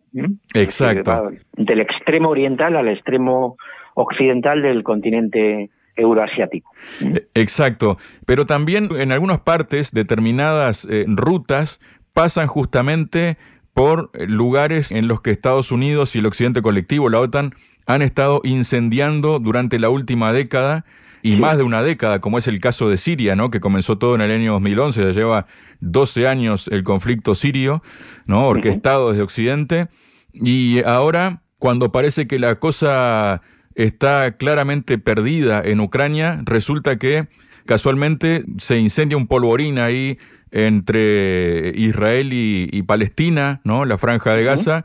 Exacto. 0.54 1.32
Del 1.56 1.80
extremo 1.80 2.28
oriental 2.28 2.76
al 2.76 2.88
extremo 2.88 3.56
occidental 4.00 4.62
del 4.62 4.82
continente 4.82 5.70
euroasiático. 5.96 6.70
Eh, 7.00 7.26
exacto, 7.34 7.98
pero 8.26 8.46
también 8.46 8.88
en 8.96 9.12
algunas 9.12 9.40
partes 9.40 9.92
determinadas 9.92 10.86
eh, 10.90 11.04
rutas 11.06 11.80
pasan 12.12 12.46
justamente 12.46 13.36
por 13.74 14.10
lugares 14.28 14.90
en 14.92 15.06
los 15.06 15.20
que 15.20 15.30
Estados 15.30 15.70
Unidos 15.70 16.14
y 16.14 16.18
el 16.18 16.26
occidente 16.26 16.62
colectivo, 16.62 17.08
la 17.08 17.20
OTAN, 17.20 17.52
han 17.86 18.02
estado 18.02 18.40
incendiando 18.44 19.38
durante 19.38 19.78
la 19.78 19.90
última 19.90 20.32
década 20.32 20.84
y 21.22 21.36
más 21.36 21.58
de 21.58 21.64
una 21.64 21.82
década, 21.82 22.20
como 22.20 22.38
es 22.38 22.48
el 22.48 22.60
caso 22.60 22.88
de 22.88 22.96
Siria, 22.96 23.36
¿no? 23.36 23.50
que 23.50 23.60
comenzó 23.60 23.98
todo 23.98 24.14
en 24.14 24.22
el 24.22 24.30
año 24.30 24.52
2011, 24.52 25.02
ya 25.02 25.12
lleva 25.12 25.46
12 25.80 26.26
años 26.26 26.68
el 26.68 26.82
conflicto 26.82 27.34
sirio, 27.34 27.82
¿no? 28.26 28.46
orquestado 28.46 29.10
desde 29.10 29.22
Occidente, 29.22 29.88
y 30.32 30.82
ahora, 30.84 31.42
cuando 31.58 31.92
parece 31.92 32.26
que 32.26 32.38
la 32.38 32.54
cosa 32.56 33.42
está 33.74 34.36
claramente 34.36 34.98
perdida 34.98 35.62
en 35.64 35.80
Ucrania, 35.80 36.40
resulta 36.44 36.98
que 36.98 37.28
casualmente 37.66 38.44
se 38.58 38.78
incendia 38.78 39.16
un 39.16 39.26
polvorín 39.26 39.78
ahí 39.78 40.18
entre 40.50 41.72
Israel 41.76 42.30
y, 42.32 42.82
Palestina, 42.82 43.60
¿no? 43.64 43.84
La 43.84 43.98
franja 43.98 44.34
de 44.34 44.44
Gaza. 44.44 44.84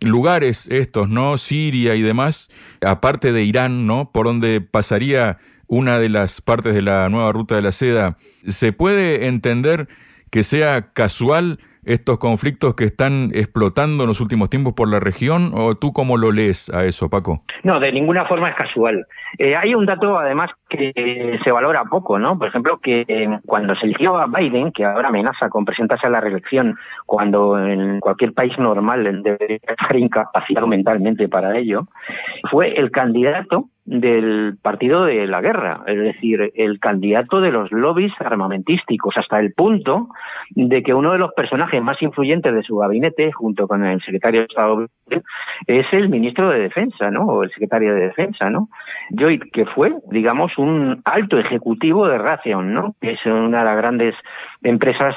Lugares 0.00 0.66
estos, 0.70 1.08
¿no? 1.08 1.38
Siria 1.38 1.94
y 1.94 2.02
demás, 2.02 2.50
aparte 2.80 3.32
de 3.32 3.44
Irán, 3.44 3.86
¿no? 3.86 4.10
Por 4.10 4.26
donde 4.26 4.60
pasaría 4.60 5.38
una 5.68 5.98
de 5.98 6.08
las 6.08 6.40
partes 6.40 6.74
de 6.74 6.82
la 6.82 7.08
nueva 7.08 7.30
ruta 7.30 7.54
de 7.54 7.62
la 7.62 7.72
seda. 7.72 8.16
¿Se 8.48 8.72
puede 8.72 9.26
entender 9.26 9.88
que 10.30 10.42
sea 10.42 10.92
casual 10.92 11.60
estos 11.84 12.18
conflictos 12.18 12.74
que 12.74 12.84
están 12.84 13.30
explotando 13.34 14.04
en 14.04 14.08
los 14.08 14.20
últimos 14.20 14.50
tiempos 14.50 14.74
por 14.74 14.88
la 14.88 15.00
región? 15.00 15.50
¿O 15.54 15.74
tú 15.74 15.92
cómo 15.92 16.16
lo 16.16 16.32
lees 16.32 16.70
a 16.70 16.84
eso, 16.84 17.08
Paco? 17.10 17.42
No, 17.64 17.80
de 17.80 17.92
ninguna 17.92 18.26
forma 18.26 18.50
es 18.50 18.56
casual. 18.56 19.06
Eh, 19.38 19.56
hay 19.56 19.74
un 19.74 19.86
dato, 19.86 20.18
además, 20.18 20.50
que 20.68 21.38
se 21.42 21.50
valora 21.50 21.84
poco, 21.84 22.18
¿no? 22.18 22.38
Por 22.38 22.48
ejemplo, 22.48 22.78
que 22.78 23.04
eh, 23.06 23.28
cuando 23.46 23.74
se 23.76 23.86
eligió 23.86 24.16
a 24.16 24.26
Biden, 24.26 24.72
que 24.72 24.84
ahora 24.84 25.08
amenaza 25.08 25.48
con 25.48 25.64
presentarse 25.64 26.06
a 26.06 26.10
la 26.10 26.20
reelección, 26.20 26.76
cuando 27.06 27.58
en 27.58 28.00
cualquier 28.00 28.32
país 28.32 28.56
normal 28.58 29.22
debería 29.22 29.58
estar 29.66 29.96
incapacitado 29.96 30.66
mentalmente 30.66 31.28
para 31.28 31.56
ello, 31.56 31.86
fue 32.50 32.74
el 32.78 32.90
candidato 32.90 33.68
del 33.84 34.56
partido 34.62 35.04
de 35.04 35.26
la 35.26 35.40
guerra, 35.40 35.80
es 35.86 35.98
decir, 35.98 36.52
el 36.54 36.78
candidato 36.78 37.40
de 37.40 37.50
los 37.50 37.72
lobbies 37.72 38.12
armamentísticos, 38.20 39.16
hasta 39.16 39.40
el 39.40 39.54
punto 39.54 40.08
de 40.50 40.82
que 40.82 40.94
uno 40.94 41.12
de 41.12 41.18
los 41.18 41.32
personajes 41.32 41.82
más 41.82 42.00
influyentes 42.00 42.54
de 42.54 42.62
su 42.62 42.76
gabinete, 42.76 43.32
junto 43.32 43.66
con 43.66 43.84
el 43.84 44.00
secretario 44.02 44.40
de 44.40 44.46
Estado, 44.46 44.86
es 45.66 45.86
el 45.92 46.08
ministro 46.08 46.50
de 46.50 46.60
Defensa, 46.60 47.10
¿no? 47.10 47.22
O 47.22 47.42
el 47.42 47.50
secretario 47.50 47.94
de 47.94 48.02
Defensa, 48.02 48.50
¿no? 48.50 48.68
Joy, 49.10 49.40
que 49.52 49.66
fue, 49.66 49.92
digamos, 50.10 50.56
un 50.58 51.02
alto 51.04 51.38
ejecutivo 51.38 52.06
de 52.06 52.18
Raytheon, 52.18 52.72
¿no? 52.72 52.94
Que 53.00 53.12
es 53.12 53.26
una 53.26 53.60
de 53.60 53.64
las 53.64 53.76
grandes 53.76 54.14
empresas 54.62 55.14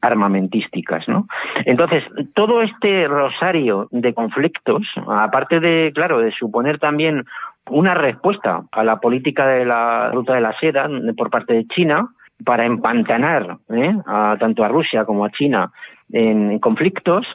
armamentísticas, 0.00 1.08
¿no? 1.08 1.26
Entonces, 1.64 2.04
todo 2.34 2.62
este 2.62 3.08
rosario 3.08 3.88
de 3.90 4.14
conflictos, 4.14 4.82
aparte 5.08 5.58
de, 5.58 5.90
claro, 5.94 6.20
de 6.20 6.30
suponer 6.32 6.78
también 6.78 7.24
una 7.70 7.94
respuesta 7.94 8.62
a 8.70 8.84
la 8.84 9.00
política 9.00 9.46
de 9.46 9.64
la 9.64 10.10
ruta 10.10 10.34
de 10.34 10.40
la 10.40 10.58
seda 10.58 10.88
por 11.16 11.30
parte 11.30 11.54
de 11.54 11.66
China 11.66 12.08
para 12.44 12.66
empantanar 12.66 13.58
¿eh? 13.70 13.94
a, 14.06 14.36
tanto 14.38 14.64
a 14.64 14.68
Rusia 14.68 15.04
como 15.04 15.24
a 15.24 15.30
China 15.30 15.72
en 16.12 16.58
conflictos, 16.58 17.26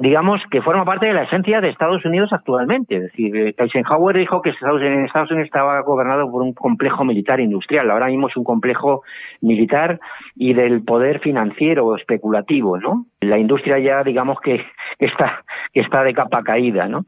digamos 0.00 0.40
que 0.50 0.62
forma 0.62 0.86
parte 0.86 1.06
de 1.06 1.12
la 1.12 1.24
esencia 1.24 1.60
de 1.60 1.68
Estados 1.68 2.02
Unidos 2.06 2.32
actualmente. 2.32 2.96
Es 2.96 3.02
decir, 3.02 3.36
eh, 3.36 3.54
Eisenhower 3.58 4.16
dijo 4.16 4.40
que 4.40 4.48
Estados 4.48 4.80
Unidos, 4.80 5.44
estaba 5.44 5.78
gobernado 5.82 6.30
por 6.30 6.40
un 6.40 6.54
complejo 6.54 7.04
militar 7.04 7.38
industrial. 7.38 7.90
Ahora 7.90 8.06
mismo 8.06 8.28
es 8.28 8.36
un 8.36 8.44
complejo 8.44 9.02
militar 9.42 10.00
y 10.36 10.54
del 10.54 10.82
poder 10.84 11.20
financiero 11.20 11.86
o 11.86 11.96
especulativo, 11.96 12.78
¿no? 12.78 13.04
La 13.20 13.38
industria 13.38 13.78
ya, 13.78 14.02
digamos 14.02 14.40
que 14.40 14.64
está, 14.98 15.44
que 15.74 15.80
está 15.80 16.02
de 16.02 16.14
capa 16.14 16.42
caída, 16.44 16.88
¿no? 16.88 17.04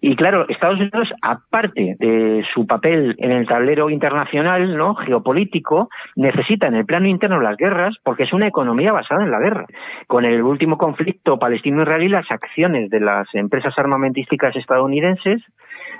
Y 0.00 0.16
claro, 0.16 0.44
Estados 0.48 0.80
Unidos, 0.80 1.12
aparte 1.22 1.94
de 2.00 2.44
su 2.52 2.66
papel 2.66 3.14
en 3.18 3.30
el 3.30 3.46
tablero 3.46 3.88
internacional, 3.88 4.76
¿no? 4.76 4.96
Geopolítico, 4.96 5.90
necesita 6.16 6.66
en 6.66 6.74
el 6.74 6.86
plano 6.86 7.06
interno 7.06 7.40
las 7.40 7.56
guerras 7.56 7.94
porque 8.02 8.24
es 8.24 8.32
una 8.32 8.48
economía 8.48 8.90
basada 8.90 9.22
en 9.22 9.30
la 9.30 9.38
guerra. 9.38 9.66
Con 10.08 10.24
el 10.24 10.42
último 10.42 10.76
conflicto 10.76 11.38
palestino-israelí, 11.38 12.08
las 12.08 12.31
acciones 12.32 12.90
de 12.90 13.00
las 13.00 13.28
empresas 13.34 13.74
armamentísticas 13.78 14.56
estadounidenses 14.56 15.42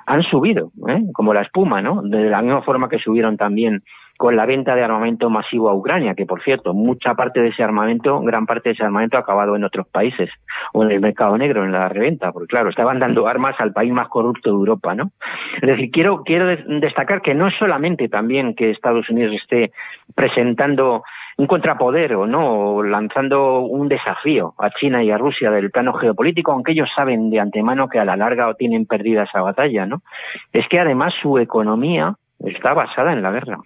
han 0.06 0.22
subido, 0.22 0.72
¿eh? 0.88 1.02
como 1.12 1.32
la 1.32 1.42
espuma, 1.42 1.80
¿no? 1.80 2.02
De 2.02 2.28
la 2.28 2.42
misma 2.42 2.62
forma 2.62 2.88
que 2.88 2.98
subieron 2.98 3.36
también 3.36 3.82
con 4.18 4.36
la 4.36 4.46
venta 4.46 4.74
de 4.74 4.84
armamento 4.84 5.30
masivo 5.30 5.68
a 5.68 5.74
Ucrania, 5.74 6.14
que 6.14 6.26
por 6.26 6.42
cierto, 6.42 6.74
mucha 6.74 7.14
parte 7.14 7.40
de 7.40 7.48
ese 7.48 7.62
armamento, 7.62 8.20
gran 8.20 8.46
parte 8.46 8.68
de 8.68 8.74
ese 8.74 8.84
armamento 8.84 9.16
ha 9.16 9.20
acabado 9.20 9.56
en 9.56 9.64
otros 9.64 9.86
países 9.88 10.30
o 10.72 10.84
en 10.84 10.92
el 10.92 11.00
mercado 11.00 11.36
negro, 11.36 11.64
en 11.64 11.72
la 11.72 11.88
reventa, 11.88 12.30
porque 12.30 12.48
claro, 12.48 12.70
estaban 12.70 13.00
dando 13.00 13.26
armas 13.26 13.56
al 13.58 13.72
país 13.72 13.92
más 13.92 14.08
corrupto 14.08 14.50
de 14.50 14.54
Europa, 14.54 14.94
¿no? 14.94 15.10
Es 15.60 15.68
decir, 15.68 15.90
quiero, 15.90 16.22
quiero 16.22 16.46
destacar 16.46 17.20
que 17.20 17.34
no 17.34 17.48
es 17.48 17.54
solamente 17.58 18.08
también 18.08 18.54
que 18.54 18.70
Estados 18.70 19.08
Unidos 19.10 19.34
esté 19.40 19.72
presentando 20.14 21.02
un 21.36 21.46
contrapoder 21.46 22.14
o 22.14 22.26
no, 22.26 22.82
lanzando 22.82 23.60
un 23.60 23.88
desafío 23.88 24.54
a 24.58 24.70
China 24.70 25.02
y 25.02 25.10
a 25.10 25.18
Rusia 25.18 25.50
del 25.50 25.70
plano 25.70 25.92
geopolítico, 25.94 26.52
aunque 26.52 26.72
ellos 26.72 26.88
saben 26.94 27.30
de 27.30 27.40
antemano 27.40 27.88
que 27.88 27.98
a 27.98 28.04
la 28.04 28.16
larga 28.16 28.52
tienen 28.54 28.86
perdida 28.86 29.24
esa 29.24 29.40
batalla, 29.40 29.86
¿no? 29.86 30.02
Es 30.52 30.66
que 30.68 30.78
además 30.78 31.14
su 31.22 31.38
economía 31.38 32.16
está 32.40 32.74
basada 32.74 33.12
en 33.12 33.22
la 33.22 33.30
guerra. 33.30 33.58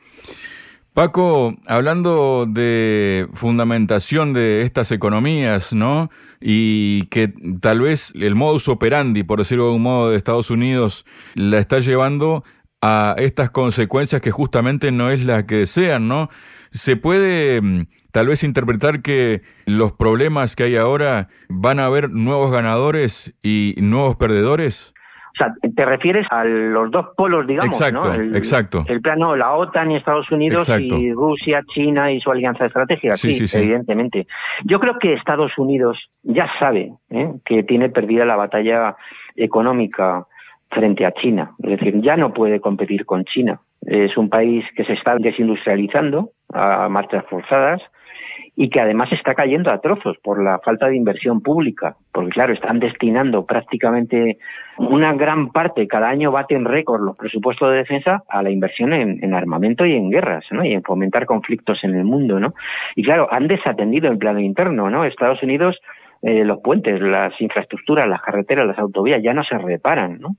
Paco, 0.97 1.55
hablando 1.67 2.47
de 2.47 3.27
fundamentación 3.35 4.33
de 4.33 4.63
estas 4.63 4.93
economías, 4.93 5.75
¿no? 5.75 6.09
Y 6.41 7.05
que 7.09 7.35
tal 7.61 7.83
vez 7.83 8.15
el 8.15 8.35
modus 8.35 8.67
operandi, 8.69 9.23
por 9.23 9.41
decirlo 9.41 9.65
de 9.65 9.71
algún 9.71 9.83
modo, 9.83 10.11
de 10.11 10.17
Estados 10.17 10.51
Unidos 10.51 11.05
la 11.35 11.59
está 11.59 11.81
llevando 11.81 12.45
a 12.81 13.15
estas 13.19 13.51
consecuencias 13.51 14.23
que 14.23 14.31
justamente 14.31 14.91
no 14.91 15.11
es 15.11 15.23
la 15.23 15.45
que 15.45 15.57
desean, 15.57 16.09
¿no? 16.09 16.31
Se 16.77 16.97
puede 16.97 17.61
mm, 17.63 17.87
tal 18.13 18.29
vez 18.29 18.45
interpretar 18.45 19.03
que 19.03 19.43
los 19.67 19.93
problemas 19.93 20.57
que 20.57 20.65
hay 20.65 20.77
ahora 20.77 21.29
van 21.49 21.81
a 21.81 21.87
haber 21.87 22.11
nuevos 22.11 22.53
ganadores 22.53 23.35
y 23.43 23.75
nuevos 23.79 24.17
perdedores. 24.17 24.95
O 25.35 25.39
sea, 25.39 25.53
te 25.75 25.85
refieres 25.85 26.27
a 26.31 26.45
los 26.45 26.91
dos 26.91 27.09
polos, 27.15 27.47
digamos, 27.47 27.77
exacto, 27.77 28.09
¿no? 28.09 28.15
El, 28.15 28.35
exacto. 28.35 28.85
El 28.89 29.03
plano, 29.03 29.37
la 29.37 29.53
OTAN 29.55 29.91
y 29.91 29.97
Estados 29.97 30.31
Unidos 30.31 30.67
y 30.81 31.13
Rusia, 31.13 31.63
China 31.75 32.11
y 32.11 32.21
su 32.21 32.31
alianza 32.31 32.65
estratégica, 32.65 33.19
sí, 33.19 33.45
evidentemente. 33.53 34.27
Yo 34.65 34.81
creo 34.81 34.99
que 34.99 35.13
Estados 35.13 35.53
Unidos 35.59 35.99
ya 36.23 36.49
sabe 36.59 36.95
¿eh? 37.11 37.33
que 37.45 37.65
tiene 37.65 37.91
perdida 37.91 38.25
la 38.25 38.37
batalla 38.37 38.97
económica 39.35 40.27
frente 40.71 41.05
a 41.05 41.13
China. 41.13 41.53
Es 41.63 41.79
decir, 41.79 42.01
ya 42.01 42.17
no 42.17 42.33
puede 42.33 42.61
competir 42.61 43.05
con 43.05 43.25
China. 43.25 43.61
Es 43.83 44.17
un 44.17 44.31
país 44.31 44.65
que 44.75 44.85
se 44.85 44.95
está 44.95 45.17
desindustrializando 45.19 46.31
a 46.57 46.89
marchas 46.89 47.25
forzadas 47.27 47.81
y 48.59 48.71
que 48.71 48.81
además 48.81 49.13
está 49.13 49.35
cayendo 49.35 49.71
a 49.71 49.81
trozos 49.83 50.17
por 50.23 50.43
la 50.43 50.59
falta 50.61 50.89
de 50.89 50.97
inversión 50.97 51.43
pública, 51.43 51.97
porque 52.11 52.31
claro, 52.31 52.55
están 52.55 52.79
destinando 52.81 53.45
prácticamente 53.45 54.39
una 54.79 55.13
gran 55.13 55.53
parte, 55.53 55.87
cada 55.87 56.09
año 56.09 56.33
baten 56.33 56.65
récord 56.65 57.03
los 57.03 57.17
presupuestos 57.17 57.71
de 57.71 57.77
defensa 57.77 58.23
a 58.29 58.43
la 58.43 58.51
inversión 58.51 58.95
en, 58.95 59.35
armamento 59.35 59.85
y 59.85 59.95
en 59.95 60.11
guerras. 60.11 60.45
Y 60.65 60.73
en 60.73 60.83
fomentar 60.83 61.27
conflictos 61.27 61.85
en 61.85 61.95
el 61.95 62.05
mundo, 62.05 62.41
¿no? 62.41 62.55
Y 62.95 63.03
claro, 63.03 63.29
han 63.31 63.47
desatendido 63.47 64.11
el 64.11 64.17
plano 64.17 64.41
interno, 64.41 64.89
¿no? 64.89 65.05
Estados 65.05 65.43
Unidos 65.43 65.79
eh, 66.23 66.45
los 66.45 66.61
puentes, 66.61 67.01
las 67.01 67.39
infraestructuras, 67.41 68.09
las 68.09 68.23
carreteras, 68.23 68.67
las 68.67 68.79
autovías 68.79 69.23
ya 69.23 69.35
no 69.35 69.45
se 69.45 69.57
reparan, 69.59 70.19
¿no? 70.21 70.37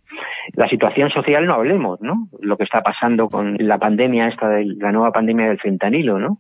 La 0.54 0.68
situación 0.68 1.10
social 1.10 1.46
no 1.46 1.54
hablemos, 1.54 2.02
¿no? 2.02 2.28
Lo 2.42 2.58
que 2.58 2.64
está 2.64 2.82
pasando 2.82 3.30
con 3.30 3.56
la 3.60 3.78
pandemia 3.78 4.28
esta 4.28 4.50
de 4.50 4.66
la 4.66 4.92
nueva 4.92 5.12
pandemia 5.12 5.48
del 5.48 5.60
fentanilo, 5.60 6.20
¿no? 6.20 6.40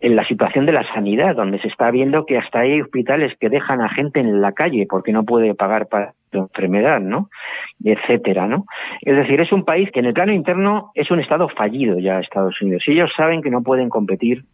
En 0.00 0.16
la 0.16 0.26
situación 0.26 0.66
de 0.66 0.72
la 0.72 0.84
sanidad, 0.94 1.36
donde 1.36 1.60
se 1.60 1.68
está 1.68 1.90
viendo 1.90 2.26
que 2.26 2.38
hasta 2.38 2.60
hay 2.60 2.80
hospitales 2.80 3.32
que 3.38 3.48
dejan 3.48 3.80
a 3.80 3.88
gente 3.88 4.20
en 4.20 4.40
la 4.40 4.52
calle 4.52 4.86
porque 4.88 5.12
no 5.12 5.24
puede 5.24 5.54
pagar 5.54 5.86
para 5.88 6.12
su 6.32 6.38
enfermedad, 6.38 7.00
¿no? 7.00 7.28
etcétera, 7.84 8.46
¿no? 8.46 8.64
Es 9.02 9.16
decir, 9.16 9.40
es 9.40 9.52
un 9.52 9.64
país 9.64 9.90
que 9.92 10.00
en 10.00 10.06
el 10.06 10.14
plano 10.14 10.32
interno 10.32 10.90
es 10.94 11.10
un 11.10 11.20
estado 11.20 11.48
fallido 11.48 11.98
ya 11.98 12.20
Estados 12.20 12.60
Unidos. 12.60 12.82
Ellos 12.86 13.10
saben 13.16 13.42
que 13.42 13.50
no 13.50 13.62
pueden 13.62 13.88
competir 13.88 14.44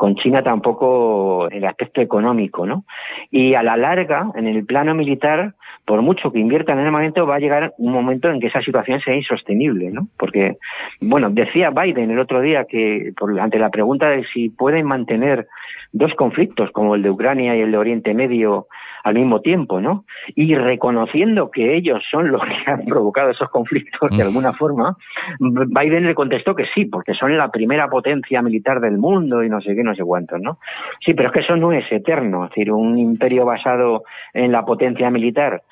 con 0.00 0.14
China 0.14 0.42
tampoco 0.42 1.50
el 1.50 1.62
aspecto 1.66 2.00
económico, 2.00 2.64
¿no? 2.64 2.84
Y 3.30 3.52
a 3.52 3.62
la 3.62 3.76
larga, 3.76 4.30
en 4.34 4.46
el 4.46 4.64
plano 4.64 4.94
militar, 4.94 5.52
por 5.84 6.00
mucho 6.00 6.32
que 6.32 6.38
inviertan 6.38 6.78
en 6.78 6.86
armamento, 6.86 7.26
va 7.26 7.34
a 7.34 7.38
llegar 7.38 7.74
un 7.76 7.92
momento 7.92 8.30
en 8.30 8.40
que 8.40 8.46
esa 8.46 8.62
situación 8.62 9.02
sea 9.02 9.14
insostenible, 9.14 9.90
¿no? 9.90 10.08
Porque, 10.18 10.56
bueno, 11.02 11.28
decía 11.28 11.68
Biden 11.68 12.10
el 12.10 12.18
otro 12.18 12.40
día 12.40 12.64
que, 12.64 13.12
por, 13.14 13.38
ante 13.38 13.58
la 13.58 13.68
pregunta 13.68 14.08
de 14.08 14.24
si 14.32 14.48
pueden 14.48 14.86
mantener 14.86 15.48
dos 15.92 16.14
conflictos 16.14 16.70
como 16.70 16.94
el 16.94 17.02
de 17.02 17.10
Ucrania 17.10 17.54
y 17.54 17.60
el 17.60 17.70
de 17.70 17.76
Oriente 17.76 18.14
Medio 18.14 18.68
al 19.04 19.14
mismo 19.14 19.40
tiempo, 19.40 19.80
¿no? 19.80 20.04
Y 20.34 20.54
reconociendo 20.54 21.50
que 21.50 21.76
ellos 21.76 22.02
son 22.10 22.30
los 22.30 22.42
que 22.42 22.70
han 22.70 22.84
provocado 22.84 23.30
esos 23.30 23.48
conflictos 23.50 24.10
de 24.10 24.22
alguna 24.22 24.52
forma, 24.52 24.96
Biden 25.38 26.06
le 26.06 26.14
contestó 26.14 26.54
que 26.54 26.66
sí, 26.74 26.84
porque 26.86 27.14
son 27.14 27.36
la 27.36 27.50
primera 27.50 27.88
potencia 27.88 28.42
militar 28.42 28.80
del 28.80 28.98
mundo 28.98 29.42
y 29.42 29.48
no 29.48 29.60
sé 29.60 29.74
qué, 29.74 29.82
no 29.82 29.94
sé 29.94 30.02
cuántos, 30.02 30.40
¿no? 30.40 30.58
Sí, 31.04 31.14
pero 31.14 31.28
es 31.28 31.34
que 31.34 31.40
eso 31.40 31.56
no 31.56 31.72
es 31.72 31.90
eterno, 31.90 32.44
es 32.44 32.50
decir, 32.50 32.72
un 32.72 32.98
imperio 32.98 33.44
basado 33.44 34.04
en 34.32 34.52
la 34.52 34.64
potencia 34.64 35.10
militar 35.10 35.62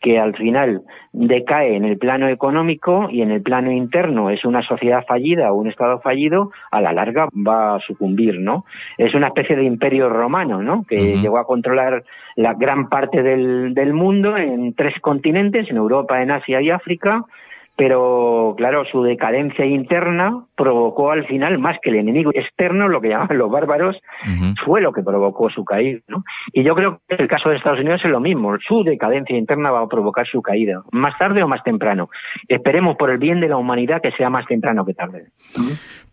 que 0.00 0.18
al 0.18 0.34
final 0.36 0.82
decae 1.12 1.76
en 1.76 1.84
el 1.84 1.98
plano 1.98 2.28
económico 2.28 3.08
y 3.10 3.22
en 3.22 3.30
el 3.30 3.42
plano 3.42 3.70
interno 3.70 4.30
es 4.30 4.44
una 4.44 4.62
sociedad 4.62 5.04
fallida 5.06 5.52
o 5.52 5.56
un 5.56 5.68
Estado 5.68 6.00
fallido, 6.00 6.50
a 6.70 6.80
la 6.80 6.92
larga 6.92 7.28
va 7.34 7.76
a 7.76 7.80
sucumbir, 7.80 8.40
¿no? 8.40 8.64
Es 8.98 9.14
una 9.14 9.28
especie 9.28 9.56
de 9.56 9.64
imperio 9.64 10.08
romano, 10.08 10.62
¿no? 10.62 10.84
Que 10.88 11.18
llegó 11.18 11.38
a 11.38 11.46
controlar 11.46 12.04
la 12.36 12.54
gran 12.54 12.88
parte 12.88 13.22
del, 13.22 13.74
del 13.74 13.92
mundo 13.92 14.36
en 14.36 14.74
tres 14.74 14.94
continentes, 15.00 15.70
en 15.70 15.76
Europa, 15.76 16.22
en 16.22 16.30
Asia 16.30 16.60
y 16.60 16.70
África, 16.70 17.24
pero 17.80 18.52
claro, 18.58 18.84
su 18.84 19.02
decadencia 19.02 19.64
interna 19.64 20.44
provocó 20.54 21.12
al 21.12 21.26
final, 21.26 21.58
más 21.58 21.78
que 21.80 21.88
el 21.88 21.96
enemigo 21.96 22.30
externo, 22.34 22.88
lo 22.88 23.00
que 23.00 23.08
llaman 23.08 23.38
los 23.38 23.50
bárbaros, 23.50 23.96
fue 24.66 24.82
lo 24.82 24.92
que 24.92 25.02
provocó 25.02 25.48
su 25.48 25.64
caída. 25.64 25.98
¿no? 26.06 26.22
Y 26.52 26.62
yo 26.62 26.74
creo 26.74 27.00
que 27.08 27.14
el 27.14 27.26
caso 27.26 27.48
de 27.48 27.56
Estados 27.56 27.80
Unidos 27.80 28.02
es 28.04 28.10
lo 28.10 28.20
mismo, 28.20 28.54
su 28.68 28.84
decadencia 28.84 29.34
interna 29.34 29.70
va 29.70 29.80
a 29.80 29.88
provocar 29.88 30.26
su 30.26 30.42
caída, 30.42 30.82
más 30.92 31.16
tarde 31.16 31.42
o 31.42 31.48
más 31.48 31.64
temprano. 31.64 32.10
Esperemos 32.48 32.98
por 32.98 33.08
el 33.08 33.16
bien 33.16 33.40
de 33.40 33.48
la 33.48 33.56
humanidad 33.56 34.02
que 34.02 34.12
sea 34.12 34.28
más 34.28 34.44
temprano 34.44 34.84
que 34.84 34.92
tarde. 34.92 35.28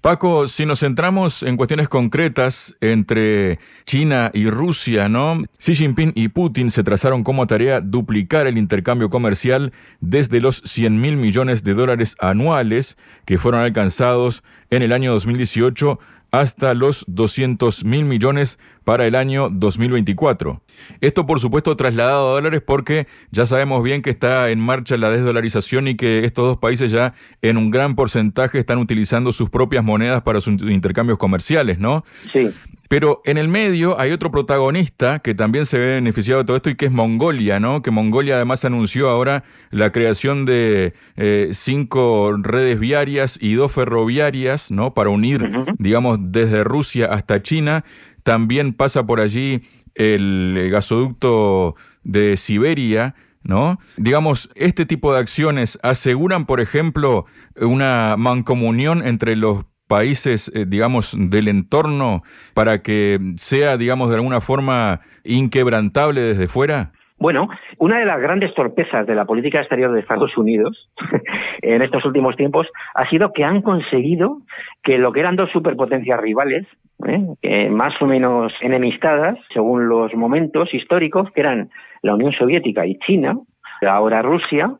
Paco, 0.02 0.48
si 0.48 0.68
nos 0.68 0.82
centramos 0.82 1.42
en 1.42 1.58
cuestiones 1.58 1.90
concretas 1.90 2.76
entre 2.82 3.58
China 3.86 4.30
y 4.32 4.48
Rusia, 4.48 5.10
¿no? 5.10 5.42
Xi 5.58 5.74
Jinping 5.74 6.12
y 6.14 6.28
Putin 6.28 6.70
se 6.70 6.84
trazaron 6.84 7.24
como 7.24 7.48
tarea 7.48 7.82
duplicar 7.82 8.46
el 8.46 8.60
intercambio 8.60 9.10
comercial 9.10 9.74
desde 10.00 10.40
los 10.40 10.62
100 10.64 11.02
mil 11.02 11.18
millones 11.18 11.64
de 11.64 11.74
dólares 11.74 12.16
anuales 12.20 12.96
que 13.26 13.40
fueron 13.40 13.62
alcanzados 13.62 14.44
en 14.70 14.84
el 14.84 14.94
año 14.94 15.12
2018 15.14 16.00
hasta 16.40 16.74
los 16.74 17.04
200 17.08 17.84
mil 17.86 18.06
millones 18.06 18.60
para 18.84 19.08
el 19.08 19.16
año 19.16 19.50
2024. 19.50 20.62
Esto, 21.02 21.26
por 21.26 21.40
supuesto, 21.40 21.76
trasladado 21.76 22.30
a 22.30 22.34
dólares 22.34 22.62
porque 22.66 23.08
ya 23.32 23.46
sabemos 23.46 23.84
bien 23.84 24.02
que 24.02 24.12
está 24.12 24.50
en 24.50 24.60
marcha 24.60 24.98
la 24.98 25.10
desdolarización 25.10 25.88
y 25.88 25.96
que 25.96 26.26
estos 26.26 26.46
dos 26.46 26.58
países 26.58 26.92
ya 26.92 27.14
en 27.42 27.58
un 27.58 27.72
gran 27.72 27.96
porcentaje 27.96 28.60
están 28.60 28.78
utilizando 28.78 29.32
sus 29.32 29.50
propias 29.50 29.84
monedas 29.84 30.22
para 30.22 30.40
sus 30.40 30.62
intercambios 30.62 31.18
comerciales, 31.18 31.80
¿no? 31.80 32.06
Sí. 32.32 32.50
Pero 32.88 33.22
en 33.26 33.38
el 33.38 33.48
medio 33.48 34.00
hay 34.00 34.12
otro 34.12 34.32
protagonista 34.32 35.20
que 35.20 35.36
también 35.36 35.66
se 35.66 35.78
ve 35.78 35.96
beneficiado 35.96 36.42
de 36.42 36.46
todo 36.46 36.58
esto 36.58 36.70
y 36.70 36.76
que 36.76 36.86
es 36.86 36.92
Mongolia, 36.92 37.60
¿no? 37.60 37.82
Que 37.82 37.92
Mongolia 37.92 38.36
además 38.36 38.64
anunció 38.66 39.10
ahora 39.10 39.44
la 39.72 39.92
creación 39.92 40.46
de 40.46 40.94
eh, 41.18 41.50
cinco 41.52 42.36
redes 42.38 42.80
viarias 42.80 43.38
y 43.42 43.54
dos 43.54 43.74
ferroviarias, 43.74 44.72
¿no? 44.72 44.94
Para 44.94 45.10
unir, 45.10 45.50
digamos, 45.78 46.20
desde 46.22 46.64
Rusia 46.64 47.08
hasta 47.12 47.42
China. 47.42 47.84
También 48.24 48.74
pasa 48.74 49.06
por 49.06 49.20
allí 49.20 49.64
el 49.96 50.70
gasoducto 50.72 51.76
de 52.04 52.38
Siberia, 52.38 53.16
¿no? 53.44 53.80
Digamos, 53.98 54.50
este 54.56 54.86
tipo 54.86 55.14
de 55.14 55.20
acciones 55.20 55.80
aseguran, 55.84 56.46
por 56.46 56.60
ejemplo, 56.62 57.26
una 57.60 58.16
mancomunión 58.18 59.06
entre 59.06 59.36
los 59.36 59.66
países, 59.88 60.52
eh, 60.56 60.66
digamos, 60.68 61.16
del 61.18 61.48
entorno 61.48 62.24
para 62.54 62.82
que 62.82 63.20
sea, 63.38 63.78
digamos, 63.78 64.10
de 64.10 64.16
alguna 64.16 64.42
forma 64.42 65.02
inquebrantable 65.24 66.22
desde 66.22 66.48
fuera? 66.48 66.92
Bueno, 67.20 67.50
una 67.80 68.00
de 68.00 68.06
las 68.06 68.22
grandes 68.22 68.54
torpezas 68.54 69.08
de 69.08 69.16
la 69.16 69.26
política 69.26 69.60
exterior 69.60 69.92
de 69.92 70.02
Estados 70.02 70.38
Unidos 70.38 70.88
en 71.64 71.82
estos 71.82 72.06
últimos 72.06 72.36
tiempos 72.36 72.68
ha 72.94 73.10
sido 73.10 73.34
que 73.34 73.44
han 73.44 73.64
conseguido 73.64 74.42
que 74.84 75.00
lo 75.00 75.12
que 75.12 75.22
eran 75.22 75.36
dos 75.36 75.50
superpotencias 75.52 76.20
rivales, 76.20 76.68
¿eh? 77.08 77.70
más 77.72 78.00
o 78.02 78.06
menos 78.06 78.54
enemistadas, 78.62 79.36
según 79.52 79.90
los 79.90 80.14
momentos 80.14 80.72
históricos, 80.74 81.32
que 81.32 81.42
eran 81.42 81.70
la 82.04 82.14
Unión 82.14 82.34
Soviética 82.34 82.86
y 82.86 83.00
China, 83.00 83.36
ahora 83.82 84.22
Rusia, 84.22 84.72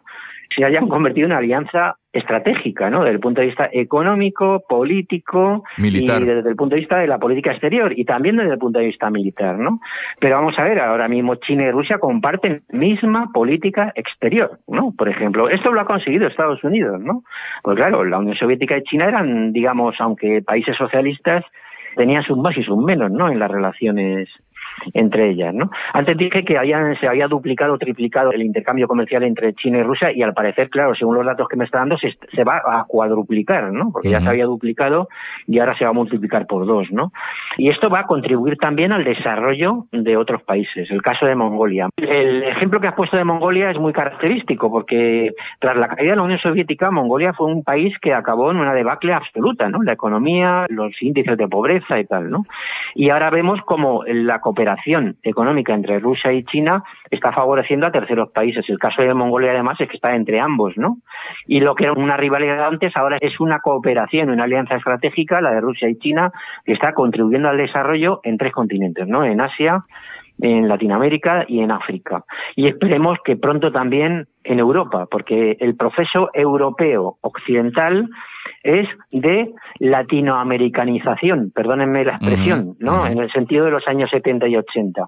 se 0.56 0.64
hayan 0.64 0.88
convertido 0.88 1.26
en 1.26 1.32
una 1.32 1.40
alianza 1.40 1.98
estratégica, 2.12 2.90
¿no? 2.90 3.00
Desde 3.04 3.16
el 3.16 3.20
punto 3.20 3.42
de 3.42 3.48
vista 3.48 3.70
económico, 3.72 4.64
político 4.68 5.64
militar. 5.78 6.22
y 6.22 6.26
desde 6.26 6.50
el 6.50 6.56
punto 6.56 6.76
de 6.76 6.82
vista 6.82 6.98
de 6.98 7.08
la 7.08 7.20
política 7.20 7.52
exterior 7.52 7.94
y 7.98 8.06
también 8.06 8.38
desde 8.38 8.54
el 8.54 8.58
punto 8.58 8.80
de 8.80 8.86
vista 8.86 9.10
militar, 9.10 9.58
¿no? 9.58 9.80
Pero 10.20 10.36
vamos 10.36 10.58
a 10.58 10.64
ver, 10.64 10.80
ahora 10.80 11.08
mismo 11.08 11.36
China 11.36 11.66
y 11.66 11.72
Rusia 11.72 12.00
comparten 12.00 12.64
misma 12.70 13.32
política 13.34 13.92
exterior, 13.96 14.60
¿no? 14.68 14.94
Por 14.98 15.10
ejemplo, 15.10 15.50
esto 15.50 15.72
lo 15.72 15.82
ha 15.82 15.86
conseguido 15.86 16.28
Estados 16.28 16.64
Unidos, 16.64 17.00
¿no? 17.00 17.24
Pues 17.62 17.76
claro, 17.76 18.04
la 18.04 18.18
Unión 18.18 18.36
Soviética 18.36 18.78
y 18.78 18.84
China 18.84 19.06
eran, 19.08 19.54
digamos, 19.54 19.96
aunque 20.00 20.42
países 20.42 20.76
socialistas, 20.76 21.44
tenían 21.96 22.24
sus 22.24 22.38
más 22.38 22.56
y 22.58 22.64
sus 22.64 22.78
menos, 22.78 23.12
¿no? 23.12 23.30
En 23.30 23.40
las 23.40 23.52
relaciones 23.52 24.30
entre 24.94 25.30
ellas. 25.30 25.54
¿no? 25.54 25.70
Antes 25.94 26.18
dije 26.18 26.44
que 26.44 26.58
se 27.00 27.08
había 27.08 27.28
duplicado 27.28 27.74
o 27.74 27.78
triplicado 27.78 28.32
el 28.32 28.42
intercambio 28.42 28.88
comercial 28.88 29.24
entre 29.24 29.54
China 29.54 29.80
y 29.80 29.84
Rusia 29.84 30.12
y 30.12 30.22
al 30.22 30.34
parecer, 30.34 30.70
claro, 30.70 30.96
según 30.96 31.16
los 31.16 31.26
datos 31.26 31.48
que 31.48 31.58
me 31.58 31.66
está 31.66 31.80
dando, 31.80 31.98
se, 31.98 32.44
va 32.44 32.62
a 32.66 32.86
cuadruplicar, 32.88 33.72
¿no? 33.72 33.92
porque 33.92 34.10
ya 34.10 34.22
se 34.22 34.30
había 34.30 34.46
duplicado 34.46 35.08
y 35.48 35.60
ahora 35.60 35.78
se 35.78 35.84
va 35.84 35.92
a 35.92 35.94
multiplicar 35.94 36.48
por 36.48 36.66
dos. 36.66 36.88
¿no? 36.92 37.12
Y 37.58 37.70
esto 37.70 37.90
va 37.90 38.02
a 38.02 38.06
contribuir 38.06 38.58
también 38.58 38.92
al 38.92 39.04
desarrollo 39.04 39.86
de 39.92 40.18
otros 40.18 40.44
países. 40.44 40.90
El 40.92 41.02
caso 41.02 41.26
de 41.26 41.36
Mongolia. 41.36 41.90
El 41.98 42.44
ejemplo 42.44 42.80
que 42.80 42.88
has 42.88 42.96
puesto 42.96 43.18
de 43.18 43.24
Mongolia 43.24 43.72
es 43.72 43.80
muy 43.80 43.94
característico 43.94 44.72
porque 44.72 45.32
tras 45.60 45.76
la 45.78 45.88
caída 45.88 46.12
de 46.12 46.18
la 46.18 46.24
Unión 46.24 46.40
Soviética, 46.40 46.92
Mongolia 46.92 47.34
fue 47.34 47.48
un 47.48 47.64
país 47.64 47.94
que 48.02 48.14
acabó 48.14 48.52
en 48.52 48.58
una 48.58 48.74
debacle 48.74 49.14
absoluta, 49.14 49.70
¿no? 49.70 49.82
La 49.84 49.94
economía, 49.94 50.66
los 50.70 50.94
índices 51.02 51.38
de 51.38 51.48
pobreza 51.48 52.00
y 52.00 52.06
tal, 52.06 52.30
¿no? 52.30 52.46
Y 52.96 53.10
ahora 53.10 53.30
vemos 53.30 53.60
como 53.66 54.04
la 54.06 54.40
cooperación 54.40 54.67
económica 55.24 55.74
entre 55.74 56.00
Rusia 56.00 56.34
y 56.34 56.44
China 56.44 56.84
está 57.10 57.32
favoreciendo 57.32 57.88
a 57.88 57.92
terceros 57.92 58.32
países. 58.32 58.66
El 58.68 58.80
caso 58.80 59.02
de 59.02 59.14
Mongolia, 59.14 59.52
además, 59.52 59.80
es 59.80 59.88
que 59.90 59.96
está 59.96 60.16
entre 60.16 60.40
ambos, 60.40 60.78
¿no? 60.78 60.98
Y 61.46 61.60
lo 61.60 61.76
que 61.76 61.86
era 61.86 61.94
una 61.94 62.18
rivalidad 62.18 62.66
antes 62.66 62.96
ahora 62.96 63.18
es 63.22 63.40
una 63.40 63.60
cooperación, 63.60 64.30
una 64.30 64.44
alianza 64.44 64.76
estratégica, 64.76 65.42
la 65.42 65.52
de 65.52 65.62
Rusia 65.62 65.90
y 65.90 65.98
China, 65.98 66.32
que 66.66 66.74
está 66.74 66.94
contribuyendo 66.94 67.50
al 67.50 67.58
desarrollo 67.58 68.22
en 68.24 68.38
tres 68.38 68.54
continentes, 68.54 69.08
¿no? 69.08 69.24
En 69.24 69.42
Asia, 69.42 69.84
en 70.40 70.68
Latinoamérica 70.68 71.46
y 71.48 71.60
en 71.60 71.72
África. 71.72 72.24
Y 72.56 72.68
esperemos 72.68 73.18
que 73.24 73.38
pronto 73.38 73.72
también 73.72 74.28
en 74.44 74.60
Europa, 74.60 75.08
porque 75.10 75.58
el 75.60 75.76
proceso 75.76 76.30
europeo 76.34 77.18
occidental 77.22 78.10
es 78.64 78.88
de 79.12 79.54
latinoamericanización, 79.80 81.52
perdónenme 81.54 82.06
la 82.06 82.14
expresión, 82.14 82.76
¿no? 82.80 83.06
En 83.08 83.18
el 83.20 83.32
sentido 83.32 83.66
de 83.66 83.72
los 83.72 83.88
años 83.88 84.10
70 84.10 84.48
y 84.48 84.58
80. 84.58 85.08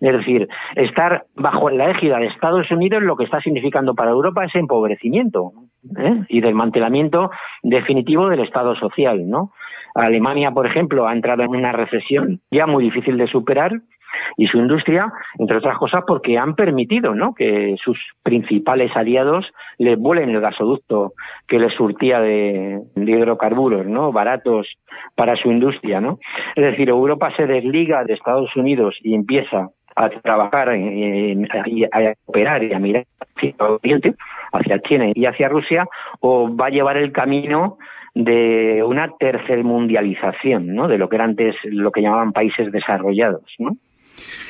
Es 0.00 0.12
decir, 0.12 0.48
estar 0.76 1.24
bajo 1.34 1.70
la 1.70 1.90
égida 1.90 2.18
de 2.18 2.26
Estados 2.26 2.70
Unidos 2.70 3.02
lo 3.02 3.16
que 3.16 3.24
está 3.24 3.40
significando 3.40 3.94
para 3.94 4.10
Europa 4.10 4.44
es 4.44 4.54
empobrecimiento 4.54 5.52
¿eh? 5.96 6.24
y 6.28 6.40
desmantelamiento 6.40 7.30
definitivo 7.62 8.28
del 8.28 8.40
Estado 8.40 8.74
social, 8.76 9.28
¿no? 9.28 9.52
Alemania, 9.94 10.52
por 10.52 10.66
ejemplo, 10.66 11.08
ha 11.08 11.12
entrado 11.12 11.42
en 11.42 11.50
una 11.50 11.72
recesión 11.72 12.40
ya 12.50 12.66
muy 12.66 12.84
difícil 12.84 13.16
de 13.16 13.26
superar 13.26 13.72
y 14.36 14.46
su 14.46 14.58
industria, 14.58 15.12
entre 15.38 15.56
otras 15.56 15.78
cosas, 15.78 16.04
porque 16.06 16.38
han 16.38 16.54
permitido 16.54 17.14
¿no? 17.14 17.34
que 17.34 17.76
sus 17.82 17.98
principales 18.22 18.90
aliados 18.96 19.46
le 19.78 19.96
vuelen 19.96 20.30
el 20.30 20.40
gasoducto 20.40 21.12
que 21.46 21.58
les 21.58 21.72
surtía 21.74 22.20
de, 22.20 22.80
hidrocarburos 22.96 23.86
¿no? 23.86 24.12
baratos 24.12 24.66
para 25.14 25.36
su 25.36 25.50
industria. 25.50 26.00
¿no? 26.00 26.18
Es 26.56 26.64
decir, 26.64 26.88
Europa 26.88 27.32
se 27.36 27.46
desliga 27.46 28.04
de 28.04 28.14
Estados 28.14 28.54
Unidos 28.56 28.96
y 29.02 29.14
empieza 29.14 29.68
a 29.96 30.08
trabajar 30.08 30.76
y 30.76 31.84
a 31.84 32.14
operar 32.26 32.62
y 32.62 32.72
a 32.72 32.78
mirar 32.78 33.04
hacia 33.36 33.54
Oriente, 33.58 34.14
hacia 34.52 34.80
China 34.80 35.06
y 35.14 35.26
hacia 35.26 35.48
Rusia, 35.48 35.86
o 36.20 36.54
va 36.54 36.66
a 36.66 36.70
llevar 36.70 36.96
el 36.96 37.12
camino 37.12 37.76
de 38.14 38.82
una 38.84 39.12
tercermundialización, 39.18 40.74
¿no? 40.74 40.88
De 40.88 40.98
lo 40.98 41.08
que 41.08 41.16
era 41.16 41.24
antes 41.24 41.54
lo 41.64 41.92
que 41.92 42.02
llamaban 42.02 42.32
países 42.32 42.72
desarrollados, 42.72 43.44
¿no? 43.58 43.76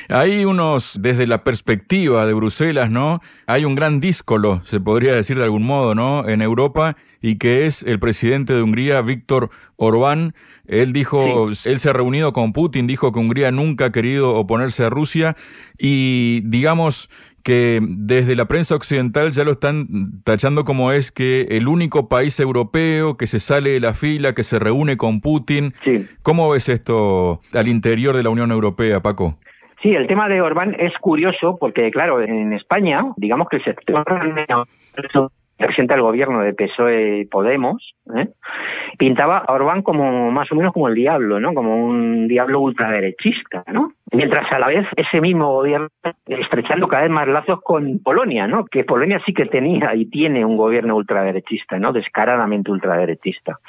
Hay 0.09 0.45
unos, 0.45 0.97
desde 1.01 1.27
la 1.27 1.43
perspectiva 1.43 2.25
de 2.25 2.33
Bruselas, 2.33 2.89
¿no? 2.89 3.21
Hay 3.47 3.65
un 3.65 3.75
gran 3.75 3.99
díscolo, 3.99 4.61
se 4.65 4.79
podría 4.79 5.15
decir 5.15 5.37
de 5.37 5.43
algún 5.43 5.63
modo, 5.63 5.95
¿no? 5.95 6.27
En 6.27 6.41
Europa, 6.41 6.97
y 7.21 7.35
que 7.37 7.65
es 7.67 7.83
el 7.83 7.99
presidente 7.99 8.53
de 8.53 8.61
Hungría, 8.61 9.01
Víctor 9.01 9.49
Orbán. 9.75 10.33
Él 10.67 10.93
dijo, 10.93 11.49
él 11.49 11.79
se 11.79 11.89
ha 11.89 11.93
reunido 11.93 12.33
con 12.33 12.53
Putin, 12.53 12.87
dijo 12.87 13.11
que 13.11 13.19
Hungría 13.19 13.51
nunca 13.51 13.85
ha 13.85 13.91
querido 13.91 14.35
oponerse 14.35 14.83
a 14.83 14.89
Rusia, 14.89 15.35
y 15.77 16.41
digamos 16.45 17.09
que 17.43 17.79
desde 17.81 18.35
la 18.35 18.45
prensa 18.45 18.75
occidental 18.75 19.31
ya 19.31 19.43
lo 19.43 19.53
están 19.53 20.21
tachando 20.23 20.63
como 20.63 20.91
es 20.91 21.11
que 21.11 21.47
el 21.49 21.67
único 21.67 22.07
país 22.07 22.39
europeo 22.39 23.17
que 23.17 23.27
se 23.27 23.39
sale 23.39 23.71
de 23.71 23.79
la 23.79 23.93
fila, 23.93 24.33
que 24.33 24.43
se 24.43 24.59
reúne 24.59 24.97
con 24.97 25.21
Putin. 25.21 25.73
¿Cómo 26.21 26.49
ves 26.49 26.69
esto 26.69 27.41
al 27.53 27.67
interior 27.67 28.15
de 28.15 28.23
la 28.23 28.29
Unión 28.29 28.51
Europea, 28.51 29.01
Paco? 29.01 29.39
Sí, 29.81 29.95
el 29.95 30.07
tema 30.07 30.29
de 30.29 30.41
Orbán 30.41 30.75
es 30.79 30.93
curioso 30.99 31.57
porque, 31.59 31.89
claro, 31.89 32.21
en 32.21 32.53
España, 32.53 33.03
digamos 33.17 33.49
que 33.49 33.57
el 33.57 33.63
sector 33.63 34.05
representa 35.61 35.95
el 35.95 36.01
gobierno 36.01 36.41
de 36.41 36.53
PSOE 36.53 37.27
Podemos, 37.31 37.93
¿eh? 38.15 38.27
pintaba 38.97 39.37
a 39.37 39.53
Orbán 39.53 39.81
como 39.81 40.31
más 40.31 40.51
o 40.51 40.55
menos 40.55 40.73
como 40.73 40.87
el 40.87 40.95
diablo, 40.95 41.39
¿no? 41.39 41.53
Como 41.53 41.85
un 41.85 42.27
diablo 42.27 42.59
ultraderechista, 42.59 43.63
¿no? 43.71 43.93
Mientras 44.11 44.51
a 44.51 44.59
la 44.59 44.67
vez 44.67 44.85
ese 44.97 45.21
mismo 45.21 45.53
gobierno 45.53 45.87
estrechando 46.27 46.87
cada 46.87 47.03
vez 47.03 47.11
más 47.11 47.27
lazos 47.27 47.61
con 47.61 47.99
Polonia, 48.03 48.47
¿no? 48.47 48.65
Que 48.65 48.83
Polonia 48.83 49.21
sí 49.25 49.33
que 49.33 49.45
tenía 49.45 49.95
y 49.95 50.07
tiene 50.07 50.43
un 50.43 50.57
gobierno 50.57 50.95
ultraderechista, 50.97 51.79
¿no? 51.79 51.93
Descaradamente 51.93 52.71
ultraderechista. 52.71 53.59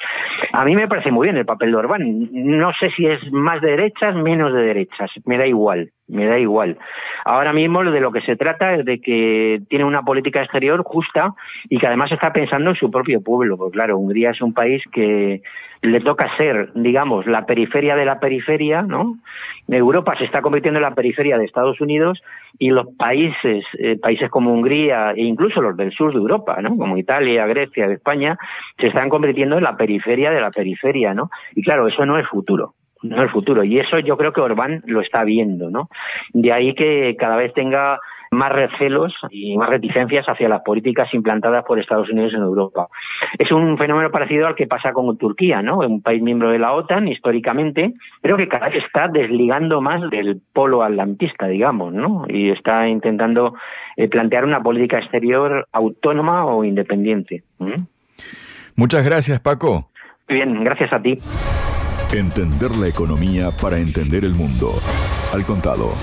A 0.51 0.65
mí 0.65 0.75
me 0.75 0.87
parece 0.87 1.11
muy 1.11 1.27
bien 1.27 1.37
el 1.37 1.45
papel 1.45 1.71
de 1.71 1.77
Orbán. 1.77 2.29
No 2.31 2.71
sé 2.79 2.89
si 2.91 3.05
es 3.05 3.19
más 3.31 3.61
de 3.61 3.71
derechas, 3.71 4.15
menos 4.15 4.53
de 4.53 4.63
derechas. 4.63 5.11
Me 5.25 5.37
da 5.37 5.47
igual 5.47 5.91
me 6.07 6.25
da 6.25 6.37
igual. 6.37 6.77
Ahora 7.25 7.53
mismo 7.53 7.83
de 7.83 7.99
lo 7.99 8.11
que 8.11 8.21
se 8.21 8.35
trata 8.35 8.75
es 8.75 8.85
de 8.85 8.99
que 8.99 9.61
tiene 9.69 9.85
una 9.85 10.03
política 10.03 10.41
exterior 10.41 10.83
justa 10.83 11.33
y 11.69 11.79
que 11.83 11.87
además 11.87 12.13
está 12.13 12.31
pensando 12.31 12.69
en 12.69 12.77
su 12.77 12.89
propio 12.89 13.21
pueblo, 13.21 13.57
porque 13.57 13.73
claro, 13.73 13.97
Hungría 13.97 14.29
es 14.29 14.41
un 14.41 14.53
país 14.53 14.81
que 14.93 15.41
le 15.81 15.99
toca 15.99 16.33
ser, 16.37 16.71
digamos, 16.75 17.27
la 17.27 17.45
periferia 17.45 17.97
de 17.97 18.05
la 18.05 18.21
periferia, 18.21 18.83
¿no? 18.83 19.17
Europa 19.67 20.15
se 20.17 20.23
está 20.23 20.41
convirtiendo 20.41 20.77
en 20.77 20.83
la 20.83 20.95
periferia 20.95 21.37
de 21.37 21.43
Estados 21.43 21.81
Unidos 21.81 22.23
y 22.57 22.69
los 22.69 22.87
países, 22.95 23.65
eh, 23.77 23.97
países 24.01 24.29
como 24.29 24.53
Hungría 24.53 25.11
e 25.11 25.23
incluso 25.23 25.61
los 25.61 25.75
del 25.75 25.91
sur 25.91 26.13
de 26.13 26.19
Europa, 26.19 26.61
¿no? 26.61 26.77
Como 26.77 26.95
Italia, 26.95 27.45
Grecia, 27.47 27.87
España, 27.87 28.37
se 28.79 28.87
están 28.87 29.09
convirtiendo 29.09 29.57
en 29.57 29.63
la 29.63 29.75
periferia 29.75 30.31
de 30.31 30.39
la 30.39 30.51
periferia, 30.51 31.13
¿no? 31.13 31.31
Y 31.53 31.63
claro, 31.63 31.89
eso 31.89 32.05
no 32.05 32.17
es 32.17 32.25
futuro 32.29 32.75
no 33.01 33.21
es 33.21 33.29
futuro. 33.31 33.65
Y 33.65 33.79
eso 33.79 33.99
yo 33.99 34.15
creo 34.15 34.31
que 34.31 34.39
Orbán 34.39 34.81
lo 34.85 35.01
está 35.01 35.25
viendo, 35.25 35.69
¿no? 35.69 35.89
De 36.31 36.53
ahí 36.53 36.73
que 36.73 37.17
cada 37.19 37.35
vez 37.35 37.53
tenga 37.53 37.99
más 38.33 38.51
recelos 38.51 39.13
y 39.29 39.57
más 39.57 39.69
reticencias 39.69 40.25
hacia 40.27 40.49
las 40.49 40.61
políticas 40.61 41.13
implantadas 41.13 41.63
por 41.65 41.79
Estados 41.79 42.09
Unidos 42.09 42.33
en 42.33 42.41
Europa. 42.41 42.87
Es 43.37 43.51
un 43.51 43.77
fenómeno 43.77 44.11
parecido 44.11 44.47
al 44.47 44.55
que 44.55 44.67
pasa 44.67 44.93
con 44.93 45.17
Turquía, 45.17 45.61
¿no? 45.61 45.79
Un 45.79 46.01
país 46.01 46.21
miembro 46.21 46.49
de 46.49 46.59
la 46.59 46.73
OTAN 46.73 47.07
históricamente, 47.07 47.93
pero 48.21 48.37
que 48.37 48.47
cada 48.47 48.69
vez 48.69 48.83
está 48.83 49.07
desligando 49.07 49.81
más 49.81 50.09
del 50.09 50.41
polo 50.53 50.83
atlantista, 50.83 51.47
digamos, 51.47 51.93
¿no? 51.93 52.25
Y 52.27 52.49
está 52.49 52.87
intentando 52.87 53.55
eh, 53.97 54.07
plantear 54.07 54.45
una 54.45 54.61
política 54.61 54.99
exterior 54.99 55.67
autónoma 55.71 56.45
o 56.45 56.63
independiente. 56.63 57.43
Muchas 58.75 59.05
gracias, 59.05 59.39
Paco. 59.39 59.89
Bien, 60.27 60.63
gracias 60.63 60.91
a 60.93 61.01
ti. 61.01 61.15
Entender 62.15 62.75
la 62.75 62.87
economía 62.87 63.49
para 63.59 63.77
entender 63.77 64.23
el 64.23 64.33
mundo. 64.33 64.69
Al 65.33 65.43
contado. 65.45 65.93